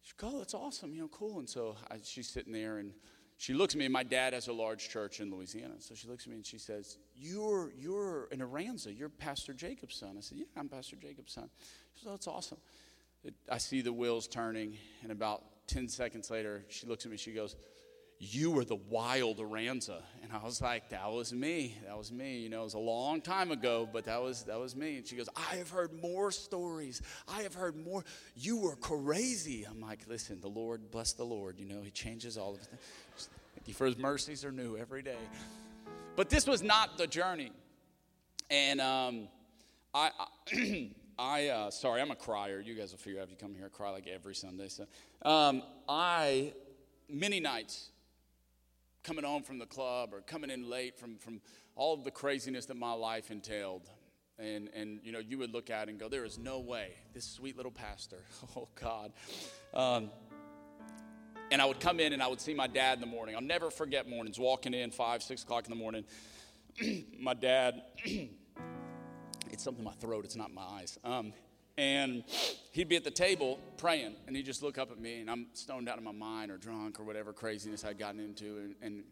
[0.00, 0.94] she goes, "Oh, that's awesome.
[0.94, 2.92] You know, cool." And so I, she's sitting there, and
[3.42, 3.88] she looks at me.
[3.88, 6.58] My dad has a large church in Louisiana, so she looks at me and she
[6.58, 8.96] says, "You're you're an Aranza.
[8.96, 11.50] You're Pastor Jacob's son." I said, "Yeah, I'm Pastor Jacob's son."
[11.94, 12.58] She says, "Oh, that's awesome."
[13.50, 17.16] I see the wheels turning, and about ten seconds later, she looks at me.
[17.16, 17.56] She goes,
[18.20, 21.76] "You were the wild Aranza," and I was like, "That was me.
[21.84, 24.60] That was me." You know, it was a long time ago, but that was that
[24.60, 24.98] was me.
[24.98, 27.02] And she goes, "I have heard more stories.
[27.26, 28.04] I have heard more.
[28.36, 31.58] You were crazy." I'm like, "Listen, the Lord bless the Lord.
[31.58, 32.68] You know, He changes all of it."
[33.70, 35.18] For his mercies are new every day.
[36.16, 37.52] But this was not the journey.
[38.50, 39.28] And um,
[39.94, 42.60] I, I, I uh, sorry, I'm a crier.
[42.60, 44.68] You guys will figure out if you come here, I cry like every Sunday.
[44.68, 44.86] So
[45.22, 46.52] um, I,
[47.08, 47.90] many nights,
[49.02, 51.40] coming home from the club or coming in late from, from
[51.74, 53.88] all the craziness that my life entailed.
[54.38, 56.90] And, and you know, you would look at it and go, there is no way
[57.14, 58.24] this sweet little pastor,
[58.56, 59.12] oh God,
[59.74, 60.10] um,
[61.52, 63.36] and I would come in and I would see my dad in the morning.
[63.36, 66.04] I'll never forget mornings, walking in five, six o'clock in the morning.
[67.20, 67.82] my dad,
[69.50, 70.98] it's something in my throat, it's not my eyes.
[71.04, 71.34] Um,
[71.76, 72.24] and
[72.70, 75.46] he'd be at the table praying, and he'd just look up at me, and I'm
[75.52, 78.56] stoned out of my mind or drunk or whatever craziness I'd gotten into.
[78.56, 79.04] And, and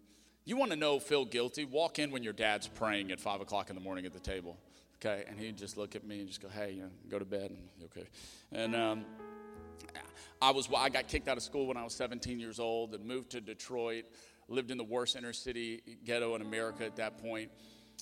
[0.46, 1.66] you want to know, feel guilty?
[1.66, 4.56] Walk in when your dad's praying at five o'clock in the morning at the table,
[4.96, 5.24] okay?
[5.28, 7.54] And he'd just look at me and just go, "Hey, you know, go to bed."
[7.84, 8.06] Okay,
[8.50, 9.04] and um,
[10.42, 13.04] I was I got kicked out of school when I was 17 years old and
[13.04, 14.04] moved to Detroit.
[14.48, 17.50] Lived in the worst inner city ghetto in America at that point.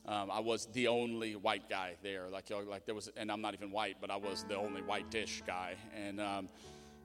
[0.06, 2.28] Um, I was the only white guy there.
[2.28, 5.42] Like, like there was, and I'm not even white, but I was the only white-ish
[5.46, 5.74] guy.
[5.94, 6.48] And um,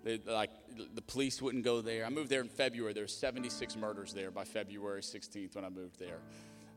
[0.03, 0.51] they, like
[0.93, 2.05] the police wouldn't go there.
[2.05, 2.93] I moved there in February.
[2.93, 6.19] There were 76 murders there by February 16th when I moved there.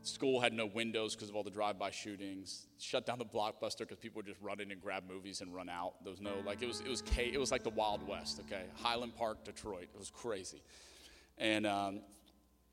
[0.03, 2.67] School had no windows because of all the drive-by shootings.
[2.79, 5.69] Shut down the blockbuster because people would just run in and grab movies and run
[5.69, 5.95] out.
[6.03, 8.39] There was no like it was it was it was like the Wild West.
[8.39, 9.89] Okay, Highland Park, Detroit.
[9.93, 10.61] It was crazy,
[11.37, 12.01] and um,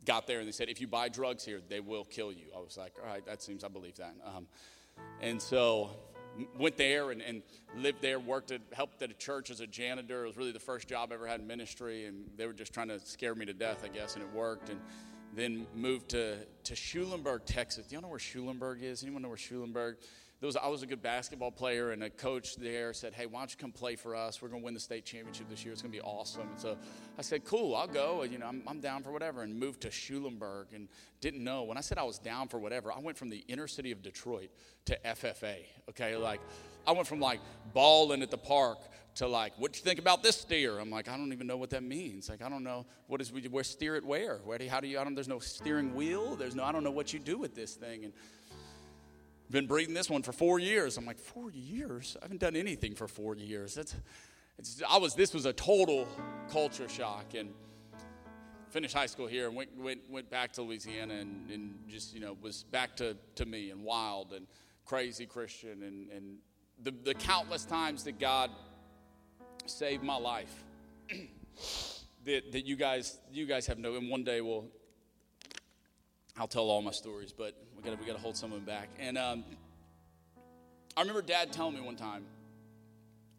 [0.04, 2.46] got there and they said if you buy drugs here, they will kill you.
[2.54, 4.14] I was like, all right, that seems I believe that.
[4.24, 4.46] Um,
[5.20, 5.90] and so
[6.58, 7.42] went there and, and,
[7.76, 10.24] lived there, worked at, helped at a church as a janitor.
[10.24, 12.72] It was really the first job I ever had in ministry, and they were just
[12.72, 14.68] trying to scare me to death, I guess, and it worked.
[14.68, 14.80] And
[15.36, 17.86] then moved to, to Schulenburg, Texas.
[17.86, 19.02] Do you know where Schulenburg is?
[19.02, 19.96] Anyone know where Schulenburg?
[20.40, 23.40] There was, I was a good basketball player, and a coach there said, Hey, why
[23.40, 24.42] don't you come play for us?
[24.42, 25.72] We're going to win the state championship this year.
[25.72, 26.48] It's going to be awesome.
[26.50, 26.76] And so
[27.18, 28.24] I said, Cool, I'll go.
[28.24, 29.42] You know, I'm, I'm down for whatever.
[29.42, 30.88] And moved to Schulenburg and
[31.20, 31.62] didn't know.
[31.62, 34.02] When I said I was down for whatever, I went from the inner city of
[34.02, 34.50] Detroit
[34.86, 35.58] to FFA.
[35.88, 36.40] Okay, like
[36.86, 37.40] I went from like
[37.72, 38.78] balling at the park
[39.16, 40.78] to like, what you think about this steer?
[40.78, 42.28] I'm like, I don't even know what that means.
[42.28, 44.38] Like, I don't know what is we where steer it where?
[44.44, 44.98] Where do, how do you?
[44.98, 45.14] I don't.
[45.14, 46.36] There's no steering wheel.
[46.36, 46.64] There's no.
[46.64, 48.04] I don't know what you do with this thing.
[48.04, 48.12] And
[49.50, 50.96] been breeding this one for four years.
[50.96, 52.16] I'm like, four years?
[52.20, 53.74] I haven't done anything for four years.
[53.74, 53.94] That's.
[54.58, 55.14] It's, I was.
[55.14, 56.08] This was a total
[56.50, 57.50] culture shock and
[58.74, 62.18] finished high school here and went, went, went back to Louisiana and, and just, you
[62.18, 64.48] know, was back to, to me and wild and
[64.84, 66.38] crazy Christian and, and
[66.82, 68.50] the, the countless times that God
[69.66, 70.64] saved my life
[72.24, 74.66] that, that you guys you guys have no and one day we'll
[76.36, 78.88] I'll tell all my stories, but we gotta we gotta hold some of them back.
[78.98, 79.44] And um,
[80.96, 82.24] I remember Dad telling me one time.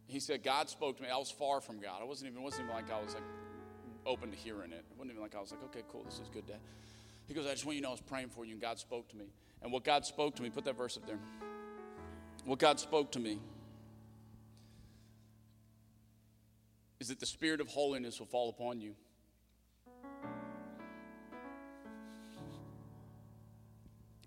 [0.07, 1.09] He said God spoke to me.
[1.09, 2.01] I was far from God.
[2.01, 3.23] I wasn't even wasn't even like I was like
[4.05, 4.85] open to hearing it.
[4.89, 6.59] It wasn't even like I was like, okay, cool, this is good, Dad.
[7.27, 8.77] He goes, I just want you to know I was praying for you, and God
[8.77, 9.25] spoke to me.
[9.63, 11.17] And what God spoke to me, put that verse up there.
[12.45, 13.39] What God spoke to me
[16.99, 18.95] is that the spirit of holiness will fall upon you.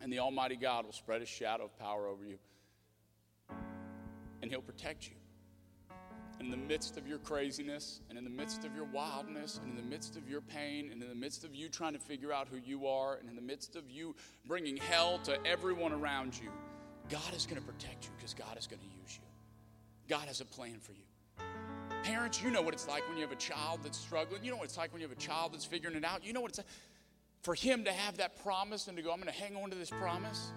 [0.00, 2.38] And the Almighty God will spread his shadow of power over you.
[4.42, 5.14] And he'll protect you.
[6.40, 9.76] In the midst of your craziness, and in the midst of your wildness, and in
[9.76, 12.46] the midst of your pain, and in the midst of you trying to figure out
[12.48, 14.14] who you are, and in the midst of you
[14.46, 16.48] bringing hell to everyone around you,
[17.10, 19.28] God is going to protect you because God is going to use you.
[20.08, 21.07] God has a plan for you.
[22.02, 24.44] Parents, you know what it's like when you have a child that's struggling.
[24.44, 26.24] You know what it's like when you have a child that's figuring it out.
[26.24, 26.66] You know what it's like
[27.42, 29.76] for him to have that promise and to go, I'm going to hang on to
[29.76, 30.52] this promise.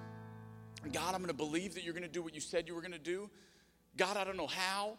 [0.91, 2.81] God, I'm going to believe that you're going to do what you said you were
[2.81, 3.29] going to do.
[3.97, 4.97] God, I don't know how,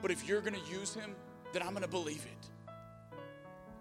[0.00, 1.14] but if you're going to use him,
[1.52, 2.46] then I'm going to believe it.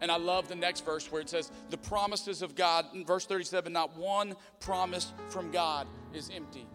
[0.02, 3.26] And I love the next verse where it says, The promises of God, in verse
[3.26, 6.66] 37, not one promise from God is empty.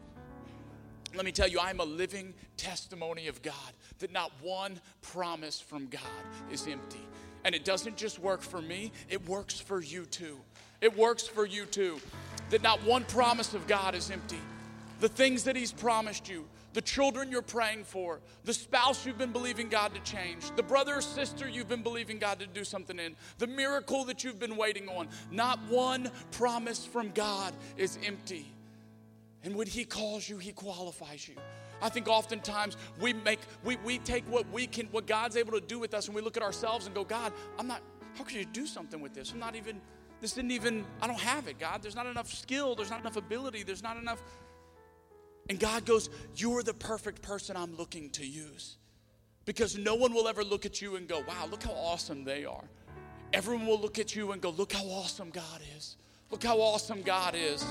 [1.15, 3.55] Let me tell you, I'm a living testimony of God
[3.99, 6.03] that not one promise from God
[6.51, 7.07] is empty.
[7.45, 10.39] And it doesn't just work for me, it works for you too.
[10.81, 12.01] It works for you too.
[12.51, 14.41] That not one promise of God is empty.
[15.01, 19.33] The things that He's promised you, the children you're praying for, the spouse you've been
[19.33, 22.99] believing God to change, the brother or sister you've been believing God to do something
[22.99, 25.09] in, the miracle that you've been waiting on.
[25.31, 28.53] Not one promise from God is empty.
[29.45, 31.35] And when He calls you, He qualifies you.
[31.83, 35.61] I think oftentimes we make we, we take what we can what God's able to
[35.61, 37.81] do with us and we look at ourselves and go, God, I'm not
[38.17, 39.33] how could you do something with this?
[39.33, 39.81] I'm not even
[40.21, 41.83] this didn't even I don't have it, God.
[41.83, 44.23] There's not enough skill, there's not enough ability, there's not enough
[45.51, 48.77] and God goes, You're the perfect person I'm looking to use.
[49.47, 52.45] Because no one will ever look at you and go, Wow, look how awesome they
[52.45, 52.65] are.
[53.33, 55.97] Everyone will look at you and go, Look how awesome God is.
[56.31, 57.65] Look how awesome God is.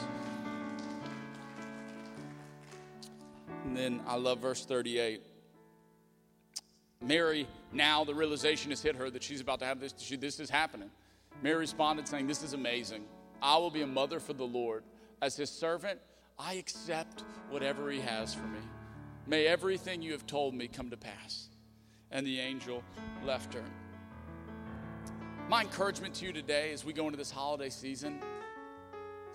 [3.66, 5.22] And then I love verse 38.
[7.02, 10.40] Mary, now the realization has hit her that she's about to have this, she, this
[10.40, 10.90] is happening.
[11.42, 13.06] Mary responded saying, This is amazing.
[13.42, 14.84] I will be a mother for the Lord.
[15.22, 16.00] As his servant,
[16.38, 18.60] I accept whatever he has for me.
[19.28, 21.50] May everything you have told me come to pass.
[22.12, 22.84] And the angel
[23.26, 23.64] left her.
[25.48, 28.20] My encouragement to you today as we go into this holiday season,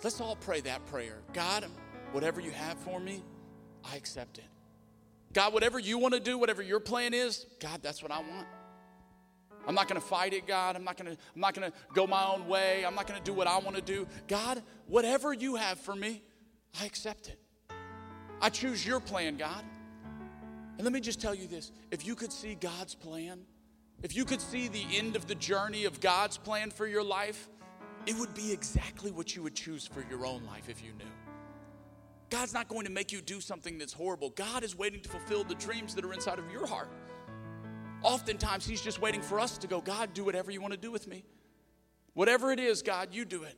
[0.02, 1.18] let's all pray that prayer.
[1.32, 1.64] God,
[2.12, 3.22] whatever you have for me,
[3.90, 4.44] I accept it.
[5.32, 8.46] God, whatever you want to do, whatever your plan is, God, that's what I want.
[9.66, 10.76] I'm not going to fight it, God.
[10.76, 12.84] I'm not going to I'm not going to go my own way.
[12.84, 14.06] I'm not going to do what I want to do.
[14.28, 16.22] God, whatever you have for me,
[16.80, 17.38] I accept it.
[18.40, 19.64] I choose your plan, God.
[20.76, 23.40] And let me just tell you this if you could see God's plan,
[24.02, 27.48] if you could see the end of the journey of God's plan for your life,
[28.06, 31.04] it would be exactly what you would choose for your own life if you knew.
[32.34, 34.30] God's not going to make you do something that's horrible.
[34.30, 36.90] God is waiting to fulfill the dreams that are inside of your heart.
[38.02, 40.90] Oftentimes, He's just waiting for us to go, God, do whatever you want to do
[40.90, 41.22] with me.
[42.14, 43.56] Whatever it is, God, you do it.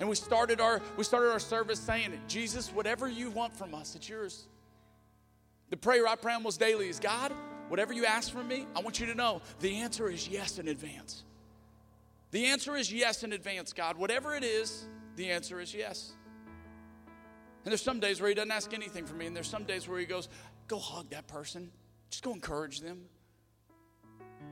[0.00, 2.20] And we started our we started our service saying.
[2.26, 4.48] Jesus, whatever you want from us, it's yours.
[5.70, 7.30] The prayer I pray almost daily is God,
[7.68, 10.66] whatever you ask from me, I want you to know the answer is yes in
[10.66, 11.22] advance.
[12.32, 13.98] The answer is yes in advance, God.
[13.98, 16.14] Whatever it is, the answer is yes.
[17.64, 19.88] And there's some days where he doesn't ask anything from me, and there's some days
[19.88, 20.28] where he goes,
[20.68, 21.70] Go hug that person,
[22.10, 23.02] just go encourage them.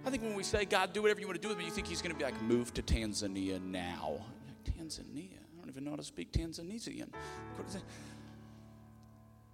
[0.05, 1.70] I think when we say, God, do whatever you want to do with me, you
[1.70, 4.25] think he's going to be like, Move to Tanzania now.
[4.64, 5.35] Tanzania.
[5.35, 7.09] I don't even know how to speak Tanzanian.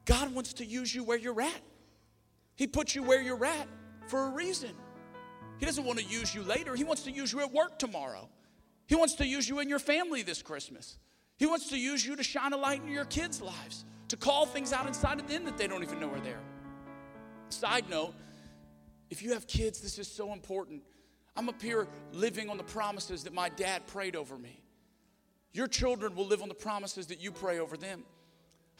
[0.04, 1.60] God wants to use you where you're at.
[2.56, 3.68] He puts you where you're at
[4.06, 4.70] for a reason.
[5.58, 6.74] He doesn't want to use you later.
[6.74, 8.28] He wants to use you at work tomorrow.
[8.86, 10.96] He wants to use you in your family this Christmas.
[11.38, 14.44] He wants to use you to shine a light in your kids' lives, to call
[14.44, 16.40] things out inside of them that they don't even know are there.
[17.48, 18.14] Side note,
[19.08, 20.82] if you have kids, this is so important.
[21.36, 24.60] I'm up here living on the promises that my dad prayed over me.
[25.52, 28.02] Your children will live on the promises that you pray over them.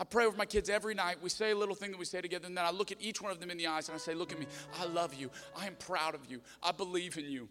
[0.00, 1.16] I pray over my kids every night.
[1.22, 3.22] We say a little thing that we say together, and then I look at each
[3.22, 4.46] one of them in the eyes and I say, Look at me.
[4.80, 5.30] I love you.
[5.56, 6.40] I am proud of you.
[6.62, 7.48] I believe in you.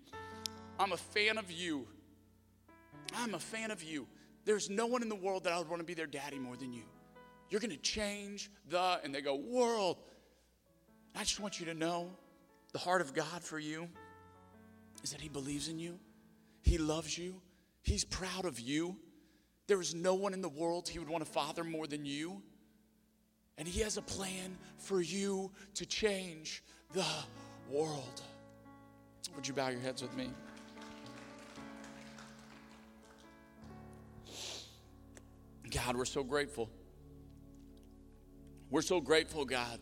[0.80, 1.88] I'm a fan of you.
[3.16, 4.08] I'm a fan of you.
[4.48, 6.56] There's no one in the world that I would want to be their daddy more
[6.56, 6.84] than you.
[7.50, 9.98] You're going to change the, and they go, world.
[11.14, 12.12] I just want you to know
[12.72, 13.90] the heart of God for you
[15.04, 16.00] is that He believes in you,
[16.62, 17.42] He loves you,
[17.84, 18.96] He's proud of you.
[19.68, 22.42] There is no one in the world He would want to father more than you.
[23.58, 27.06] And He has a plan for you to change the
[27.70, 28.22] world.
[29.36, 30.30] Would you bow your heads with me?
[35.72, 36.70] God, we're so grateful.
[38.70, 39.80] We're so grateful, God,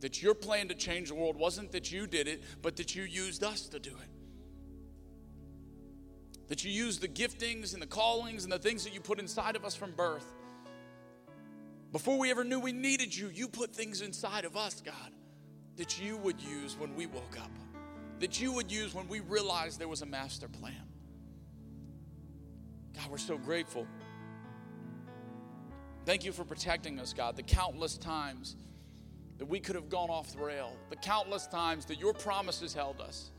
[0.00, 3.02] that your plan to change the world wasn't that you did it, but that you
[3.02, 4.08] used us to do it.
[6.48, 9.56] That you used the giftings and the callings and the things that you put inside
[9.56, 10.26] of us from birth.
[11.92, 15.12] Before we ever knew we needed you, you put things inside of us, God,
[15.76, 17.50] that you would use when we woke up,
[18.18, 20.88] that you would use when we realized there was a master plan.
[22.94, 23.86] God, we're so grateful.
[26.04, 28.56] Thank you for protecting us, God, the countless times
[29.38, 33.00] that we could have gone off the rail, the countless times that your promises held
[33.00, 33.30] us.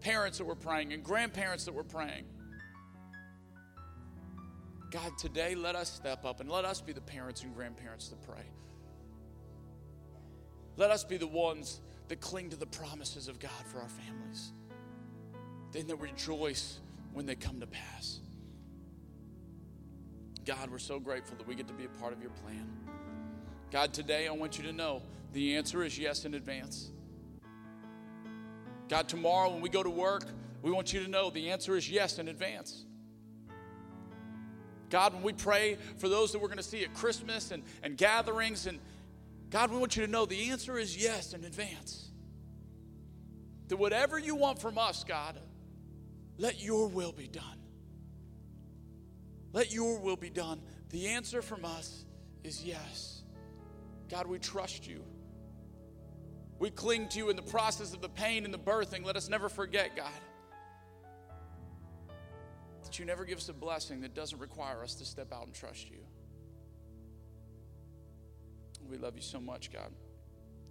[0.00, 2.24] Parents that were praying and grandparents that were praying.
[4.90, 8.22] God, today let us step up and let us be the parents and grandparents that
[8.22, 8.44] pray.
[10.76, 14.52] Let us be the ones that cling to the promises of God for our families,
[15.72, 16.78] then that rejoice
[17.12, 18.20] when they come to pass.
[20.48, 22.66] God, we're so grateful that we get to be a part of your plan.
[23.70, 25.02] God, today I want you to know
[25.34, 26.90] the answer is yes in advance.
[28.88, 30.24] God, tomorrow when we go to work,
[30.62, 32.86] we want you to know the answer is yes in advance.
[34.88, 37.98] God, when we pray for those that we're going to see at Christmas and, and
[37.98, 38.78] gatherings, and
[39.50, 42.08] God, we want you to know the answer is yes in advance.
[43.66, 45.38] That whatever you want from us, God,
[46.38, 47.57] let your will be done.
[49.52, 50.60] Let your will be done.
[50.90, 52.04] The answer from us
[52.44, 53.22] is yes.
[54.08, 55.02] God, we trust you.
[56.58, 59.04] We cling to you in the process of the pain and the birthing.
[59.04, 60.10] Let us never forget, God,
[62.82, 65.54] that you never give us a blessing that doesn't require us to step out and
[65.54, 65.98] trust you.
[68.90, 69.92] We love you so much, God.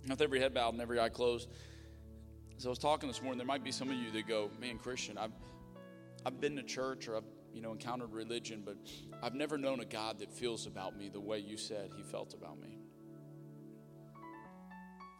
[0.10, 1.50] With every head bowed and every eye closed.
[2.58, 4.80] As I was talking this morning, there might be some of you that go, man,
[4.80, 5.32] Christian, I've,
[6.26, 8.78] I've been to church or I've you know, encountered religion, but
[9.22, 12.34] I've never known a God that feels about me the way you said he felt
[12.34, 12.78] about me.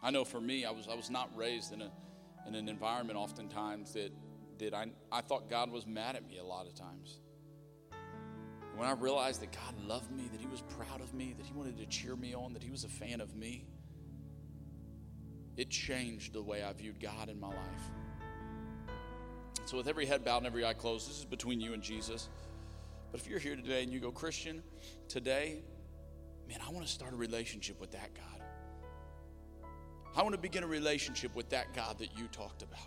[0.02, 1.90] I know for me, I was, I was not raised in, a,
[2.46, 4.12] in an environment oftentimes that,
[4.58, 7.20] that I, I thought God was mad at me a lot of times.
[8.76, 11.52] When I realized that God loved me, that He was proud of me, that He
[11.52, 13.66] wanted to cheer me on, that He was a fan of me,
[15.56, 17.90] it changed the way I viewed God in my life.
[19.68, 22.30] So, with every head bowed and every eye closed, this is between you and Jesus.
[23.12, 24.62] But if you're here today and you go, Christian,
[25.08, 25.60] today,
[26.48, 29.68] man, I want to start a relationship with that God.
[30.16, 32.80] I want to begin a relationship with that God that you talked about.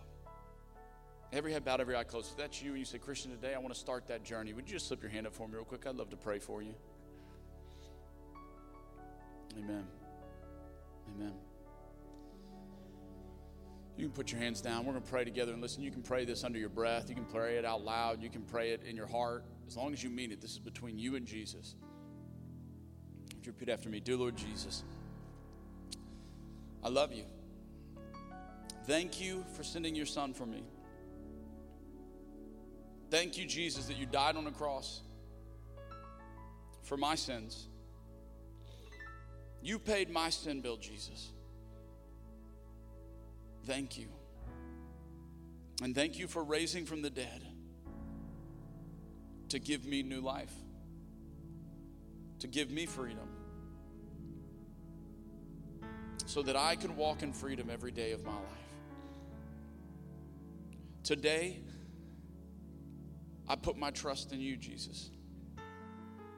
[1.32, 2.32] Every head bowed, every eye closed.
[2.32, 4.68] If that's you and you say, Christian, today I want to start that journey, would
[4.68, 5.86] you just slip your hand up for me real quick?
[5.86, 6.74] I'd love to pray for you.
[9.56, 9.86] Amen.
[11.16, 11.34] Amen.
[13.98, 14.86] You can put your hands down.
[14.86, 15.52] We're going to pray together.
[15.52, 17.10] And listen, you can pray this under your breath.
[17.10, 18.22] You can pray it out loud.
[18.22, 19.44] You can pray it in your heart.
[19.68, 21.76] As long as you mean it, this is between you and Jesus.
[23.36, 24.00] Would you repeat after me?
[24.00, 24.84] Dear Lord Jesus,
[26.84, 27.26] I love you.
[28.86, 30.64] Thank you for sending your son for me.
[33.10, 35.02] Thank you, Jesus, that you died on the cross
[36.84, 37.68] for my sins.
[39.62, 41.32] You paid my sin bill, Jesus.
[43.66, 44.08] Thank you.
[45.82, 47.44] And thank you for raising from the dead
[49.50, 50.54] to give me new life,
[52.40, 53.28] to give me freedom,
[56.26, 58.44] so that I can walk in freedom every day of my life.
[61.04, 61.60] Today,
[63.48, 65.10] I put my trust in you, Jesus.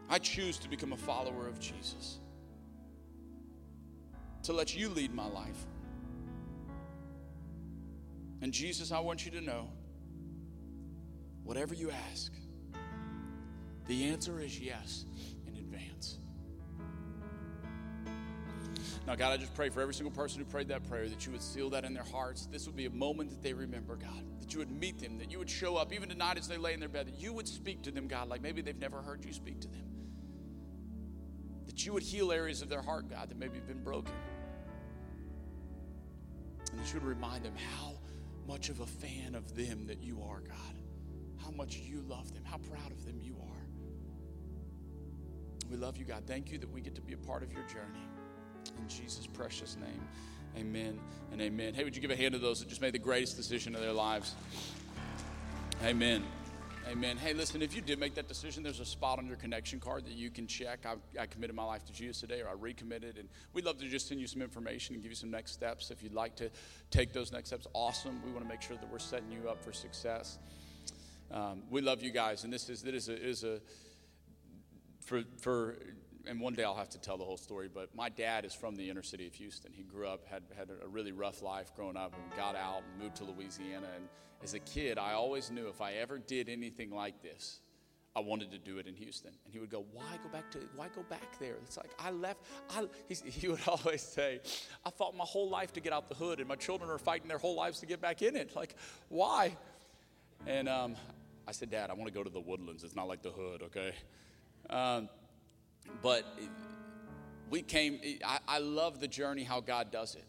[0.09, 2.17] I choose to become a follower of Jesus,
[4.43, 5.65] to let you lead my life.
[8.43, 9.69] And Jesus, I want you to know
[11.45, 12.33] whatever you ask,
[13.87, 15.05] the answer is yes
[15.47, 16.17] in advance.
[19.07, 21.31] Now, God, I just pray for every single person who prayed that prayer that you
[21.31, 22.45] would seal that in their hearts.
[22.47, 25.31] This would be a moment that they remember, God, that you would meet them, that
[25.31, 27.47] you would show up even tonight as they lay in their bed, that you would
[27.47, 29.85] speak to them, God, like maybe they've never heard you speak to them.
[31.67, 34.13] That you would heal areas of their heart, God, that maybe have been broken.
[36.71, 37.93] And that you would remind them how
[38.47, 40.79] much of a fan of them that you are, God.
[41.43, 43.67] How much you love them, how proud of them you are.
[45.69, 46.23] We love you, God.
[46.27, 48.07] Thank you that we get to be a part of your journey.
[48.77, 50.01] In Jesus' precious name,
[50.57, 50.99] amen
[51.31, 51.73] and amen.
[51.73, 53.81] Hey, would you give a hand to those that just made the greatest decision of
[53.81, 54.35] their lives?
[55.83, 56.23] Amen.
[56.91, 57.15] Amen.
[57.15, 60.05] Hey, listen, if you did make that decision, there's a spot on your connection card
[60.05, 60.85] that you can check.
[60.85, 63.17] I, I, committed my life to Jesus today, or I recommitted.
[63.17, 65.91] And we'd love to just send you some information and give you some next steps.
[65.91, 66.51] If you'd like to
[66.91, 68.21] take those next steps, awesome.
[68.25, 70.39] We want to make sure that we're setting you up for success.
[71.31, 73.61] Um, we love you guys, and this is, this is a, is a
[74.99, 75.77] for, for
[76.27, 78.75] and one day I'll have to tell the whole story, but my dad is from
[78.75, 79.71] the inner city of Houston.
[79.73, 83.03] He grew up, had, had a really rough life growing up, and got out and
[83.03, 83.87] moved to Louisiana.
[83.95, 84.07] And
[84.41, 87.59] as a kid, I always knew if I ever did anything like this,
[88.15, 89.31] I wanted to do it in Houston.
[89.43, 91.55] And he would go, Why go back to why go back there?
[91.65, 92.41] It's like I left.
[92.69, 92.85] I,
[93.25, 94.39] he would always say,
[94.85, 97.27] I fought my whole life to get out the hood, and my children are fighting
[97.27, 98.51] their whole lives to get back in it.
[98.63, 98.75] Like,
[99.09, 99.57] why?
[100.45, 100.95] And um,
[101.47, 102.83] I said, Dad, I want to go to the woodlands.
[102.83, 103.93] It's not like the hood, okay?
[104.69, 105.09] Um,
[106.01, 106.25] but
[107.49, 110.25] we came, I, I love the journey, how God does it.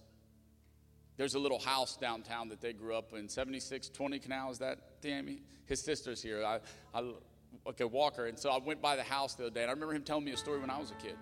[1.17, 4.51] There's a little house downtown that they grew up in, 7620 Canal.
[4.51, 5.43] Is that Tammy?
[5.67, 6.45] His sister's here.
[6.45, 6.59] I,
[6.93, 7.13] I,
[7.69, 8.27] okay, Walker.
[8.27, 10.25] And so I went by the house the other day, and I remember him telling
[10.25, 11.17] me a story when I was a kid.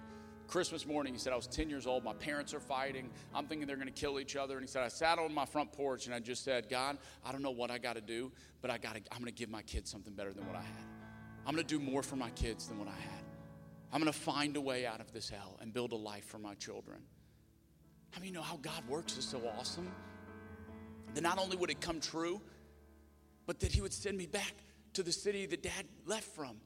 [0.49, 2.05] Christmas morning, he said, I was 10 years old.
[2.05, 3.11] My parents are fighting.
[3.35, 4.55] I'm thinking they're going to kill each other.
[4.57, 7.33] And he said, I sat on my front porch and I just said, God, I
[7.33, 9.49] don't know what I got to do, but I got to, I'm going to give
[9.49, 10.85] my kids something better than what I had.
[11.47, 13.32] I'm going to do more for my kids than what I had.
[13.93, 16.39] I'm going to find a way out of this hell and build a life for
[16.39, 16.99] my children.
[18.11, 19.91] How many you know how God works is so awesome?
[21.15, 22.41] That not only would it come true,
[23.47, 24.55] but that He would send me back
[24.95, 26.57] to the city that Dad left from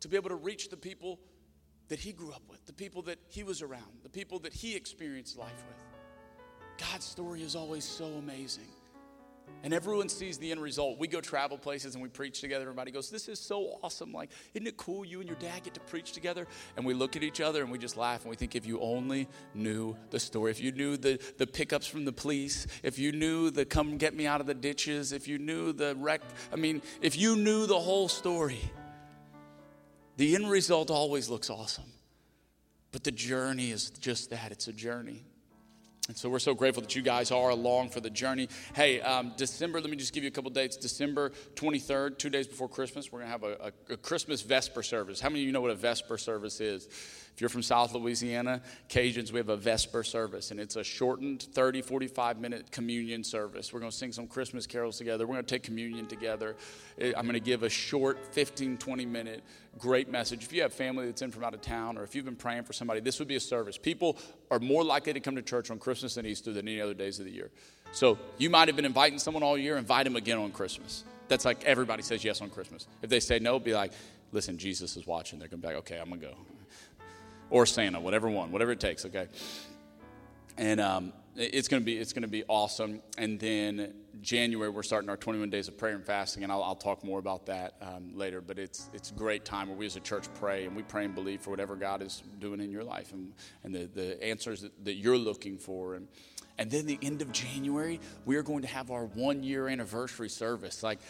[0.00, 1.20] to be able to reach the people
[1.88, 4.74] that he grew up with, the people that he was around, the people that he
[4.74, 6.88] experienced life with.
[6.90, 8.68] God's story is always so amazing.
[9.64, 10.98] And everyone sees the end result.
[10.98, 12.62] We go travel places and we preach together.
[12.62, 14.12] Everybody goes, This is so awesome.
[14.12, 16.48] Like, isn't it cool you and your dad get to preach together?
[16.76, 18.80] And we look at each other and we just laugh and we think, if you
[18.80, 23.12] only knew the story, if you knew the, the pickups from the police, if you
[23.12, 26.22] knew the come get me out of the ditches, if you knew the wreck,
[26.52, 28.60] I mean, if you knew the whole story,
[30.16, 31.92] the end result always looks awesome.
[32.90, 35.24] But the journey is just that it's a journey.
[36.08, 38.48] And so we're so grateful that you guys are along for the journey.
[38.74, 40.76] Hey, um, December, let me just give you a couple dates.
[40.76, 44.82] December 23rd, two days before Christmas, we're going to have a, a, a, Christmas Vesper
[44.82, 45.20] service.
[45.20, 46.88] How many of you know what a Vesper service is?
[47.34, 48.60] If you're from South Louisiana,
[48.90, 53.72] Cajuns, we have a Vesper service, and it's a shortened 30, 45 minute communion service.
[53.72, 55.26] We're going to sing some Christmas carols together.
[55.26, 56.56] We're going to take communion together.
[57.00, 59.42] I'm going to give a short 15, 20 minute
[59.78, 60.44] great message.
[60.44, 62.64] If you have family that's in from out of town, or if you've been praying
[62.64, 63.78] for somebody, this would be a service.
[63.78, 64.18] People
[64.50, 67.18] are more likely to come to church on Christmas and Easter than any other days
[67.18, 67.50] of the year.
[67.92, 71.04] So you might have been inviting someone all year, invite them again on Christmas.
[71.28, 72.86] That's like everybody says yes on Christmas.
[73.00, 73.92] If they say no, be like,
[74.32, 75.38] listen, Jesus is watching.
[75.38, 76.34] They're going to be like, okay, I'm going to go
[77.52, 79.28] or Santa, whatever one, whatever it takes, okay?
[80.56, 83.02] And um, it's going to be it's going to be awesome.
[83.18, 83.92] And then
[84.22, 87.18] January we're starting our 21 days of prayer and fasting, and I'll, I'll talk more
[87.18, 88.40] about that um, later.
[88.40, 91.04] But it's it's a great time where we as a church pray and we pray
[91.04, 93.34] and believe for whatever God is doing in your life and
[93.64, 95.94] and the, the answers that, that you're looking for.
[95.94, 96.08] And
[96.58, 100.30] and then the end of January we are going to have our one year anniversary
[100.30, 100.82] service.
[100.82, 101.00] Like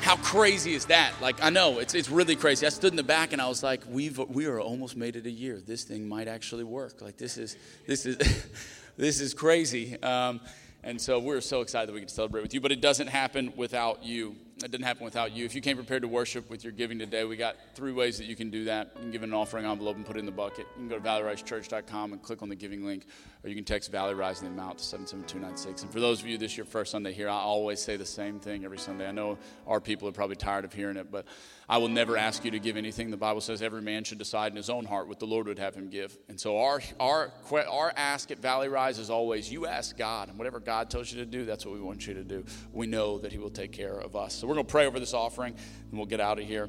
[0.00, 1.12] how crazy is that?
[1.20, 2.66] Like, I know it's, it's really crazy.
[2.66, 5.26] I stood in the back and I was like, we've, we are almost made it
[5.26, 5.60] a year.
[5.60, 7.00] This thing might actually work.
[7.00, 8.18] Like, this is, this is,
[8.96, 10.00] this is crazy.
[10.02, 10.40] Um,
[10.82, 13.52] and so we're so excited that we can celebrate with you, but it doesn't happen
[13.56, 14.36] without you.
[14.58, 15.44] It didn't happen without you.
[15.44, 18.26] If you came prepared to worship with your giving today, we got three ways that
[18.26, 18.92] you can do that.
[18.94, 20.66] You can give an offering envelope and put it in the bucket.
[20.76, 23.04] You can go to valleyrisechurch.com and click on the giving link,
[23.42, 25.82] or you can text Valley Rise in the amount to 77296.
[25.82, 28.06] And for those of you this is your first Sunday here, I always say the
[28.06, 29.08] same thing every Sunday.
[29.08, 31.26] I know our people are probably tired of hearing it, but
[31.68, 33.10] I will never ask you to give anything.
[33.10, 35.58] The Bible says every man should decide in his own heart what the Lord would
[35.58, 36.16] have him give.
[36.28, 40.38] And so our, our, our ask at Valley Rise is always you ask God, and
[40.38, 42.44] whatever God tells you to do, that's what we want you to do.
[42.72, 44.43] We know that He will take care of us.
[44.44, 46.68] So we're going to pray over this offering, and we'll get out of here.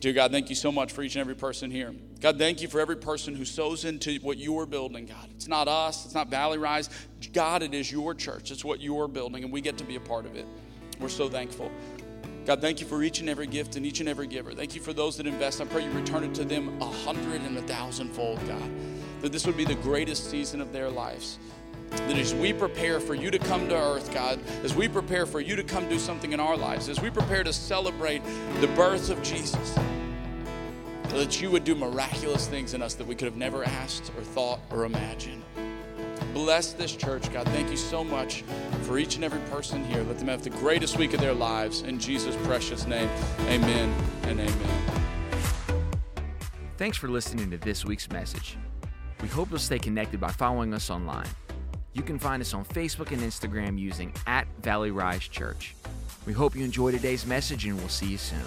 [0.00, 1.94] Dear God, thank you so much for each and every person here.
[2.18, 5.28] God, thank you for every person who sows into what you are building, God.
[5.32, 6.88] It's not us, it's not Valley Rise.
[7.34, 8.50] God, it is your church.
[8.50, 10.46] It's what you are building, and we get to be a part of it.
[10.98, 11.70] We're so thankful.
[12.46, 14.54] God, thank you for each and every gift and each and every giver.
[14.54, 15.60] Thank you for those that invest.
[15.60, 18.70] I pray you return it to them a hundred and a thousandfold, God.
[19.20, 21.38] That this would be the greatest season of their lives.
[21.90, 25.40] That as we prepare for you to come to earth, God, as we prepare for
[25.40, 28.22] you to come do something in our lives, as we prepare to celebrate
[28.60, 29.78] the birth of Jesus,
[31.08, 34.22] that you would do miraculous things in us that we could have never asked or
[34.22, 35.42] thought or imagined.
[36.32, 37.46] Bless this church, God.
[37.48, 38.42] Thank you so much
[38.82, 40.02] for each and every person here.
[40.04, 41.82] Let them have the greatest week of their lives.
[41.82, 43.08] In Jesus' precious name,
[43.48, 45.00] amen and amen.
[46.76, 48.56] Thanks for listening to this week's message.
[49.20, 51.28] We hope you'll stay connected by following us online.
[51.92, 55.74] You can find us on Facebook and Instagram using at Valley Rise Church.
[56.24, 58.38] We hope you enjoy today's message and we'll see you soon.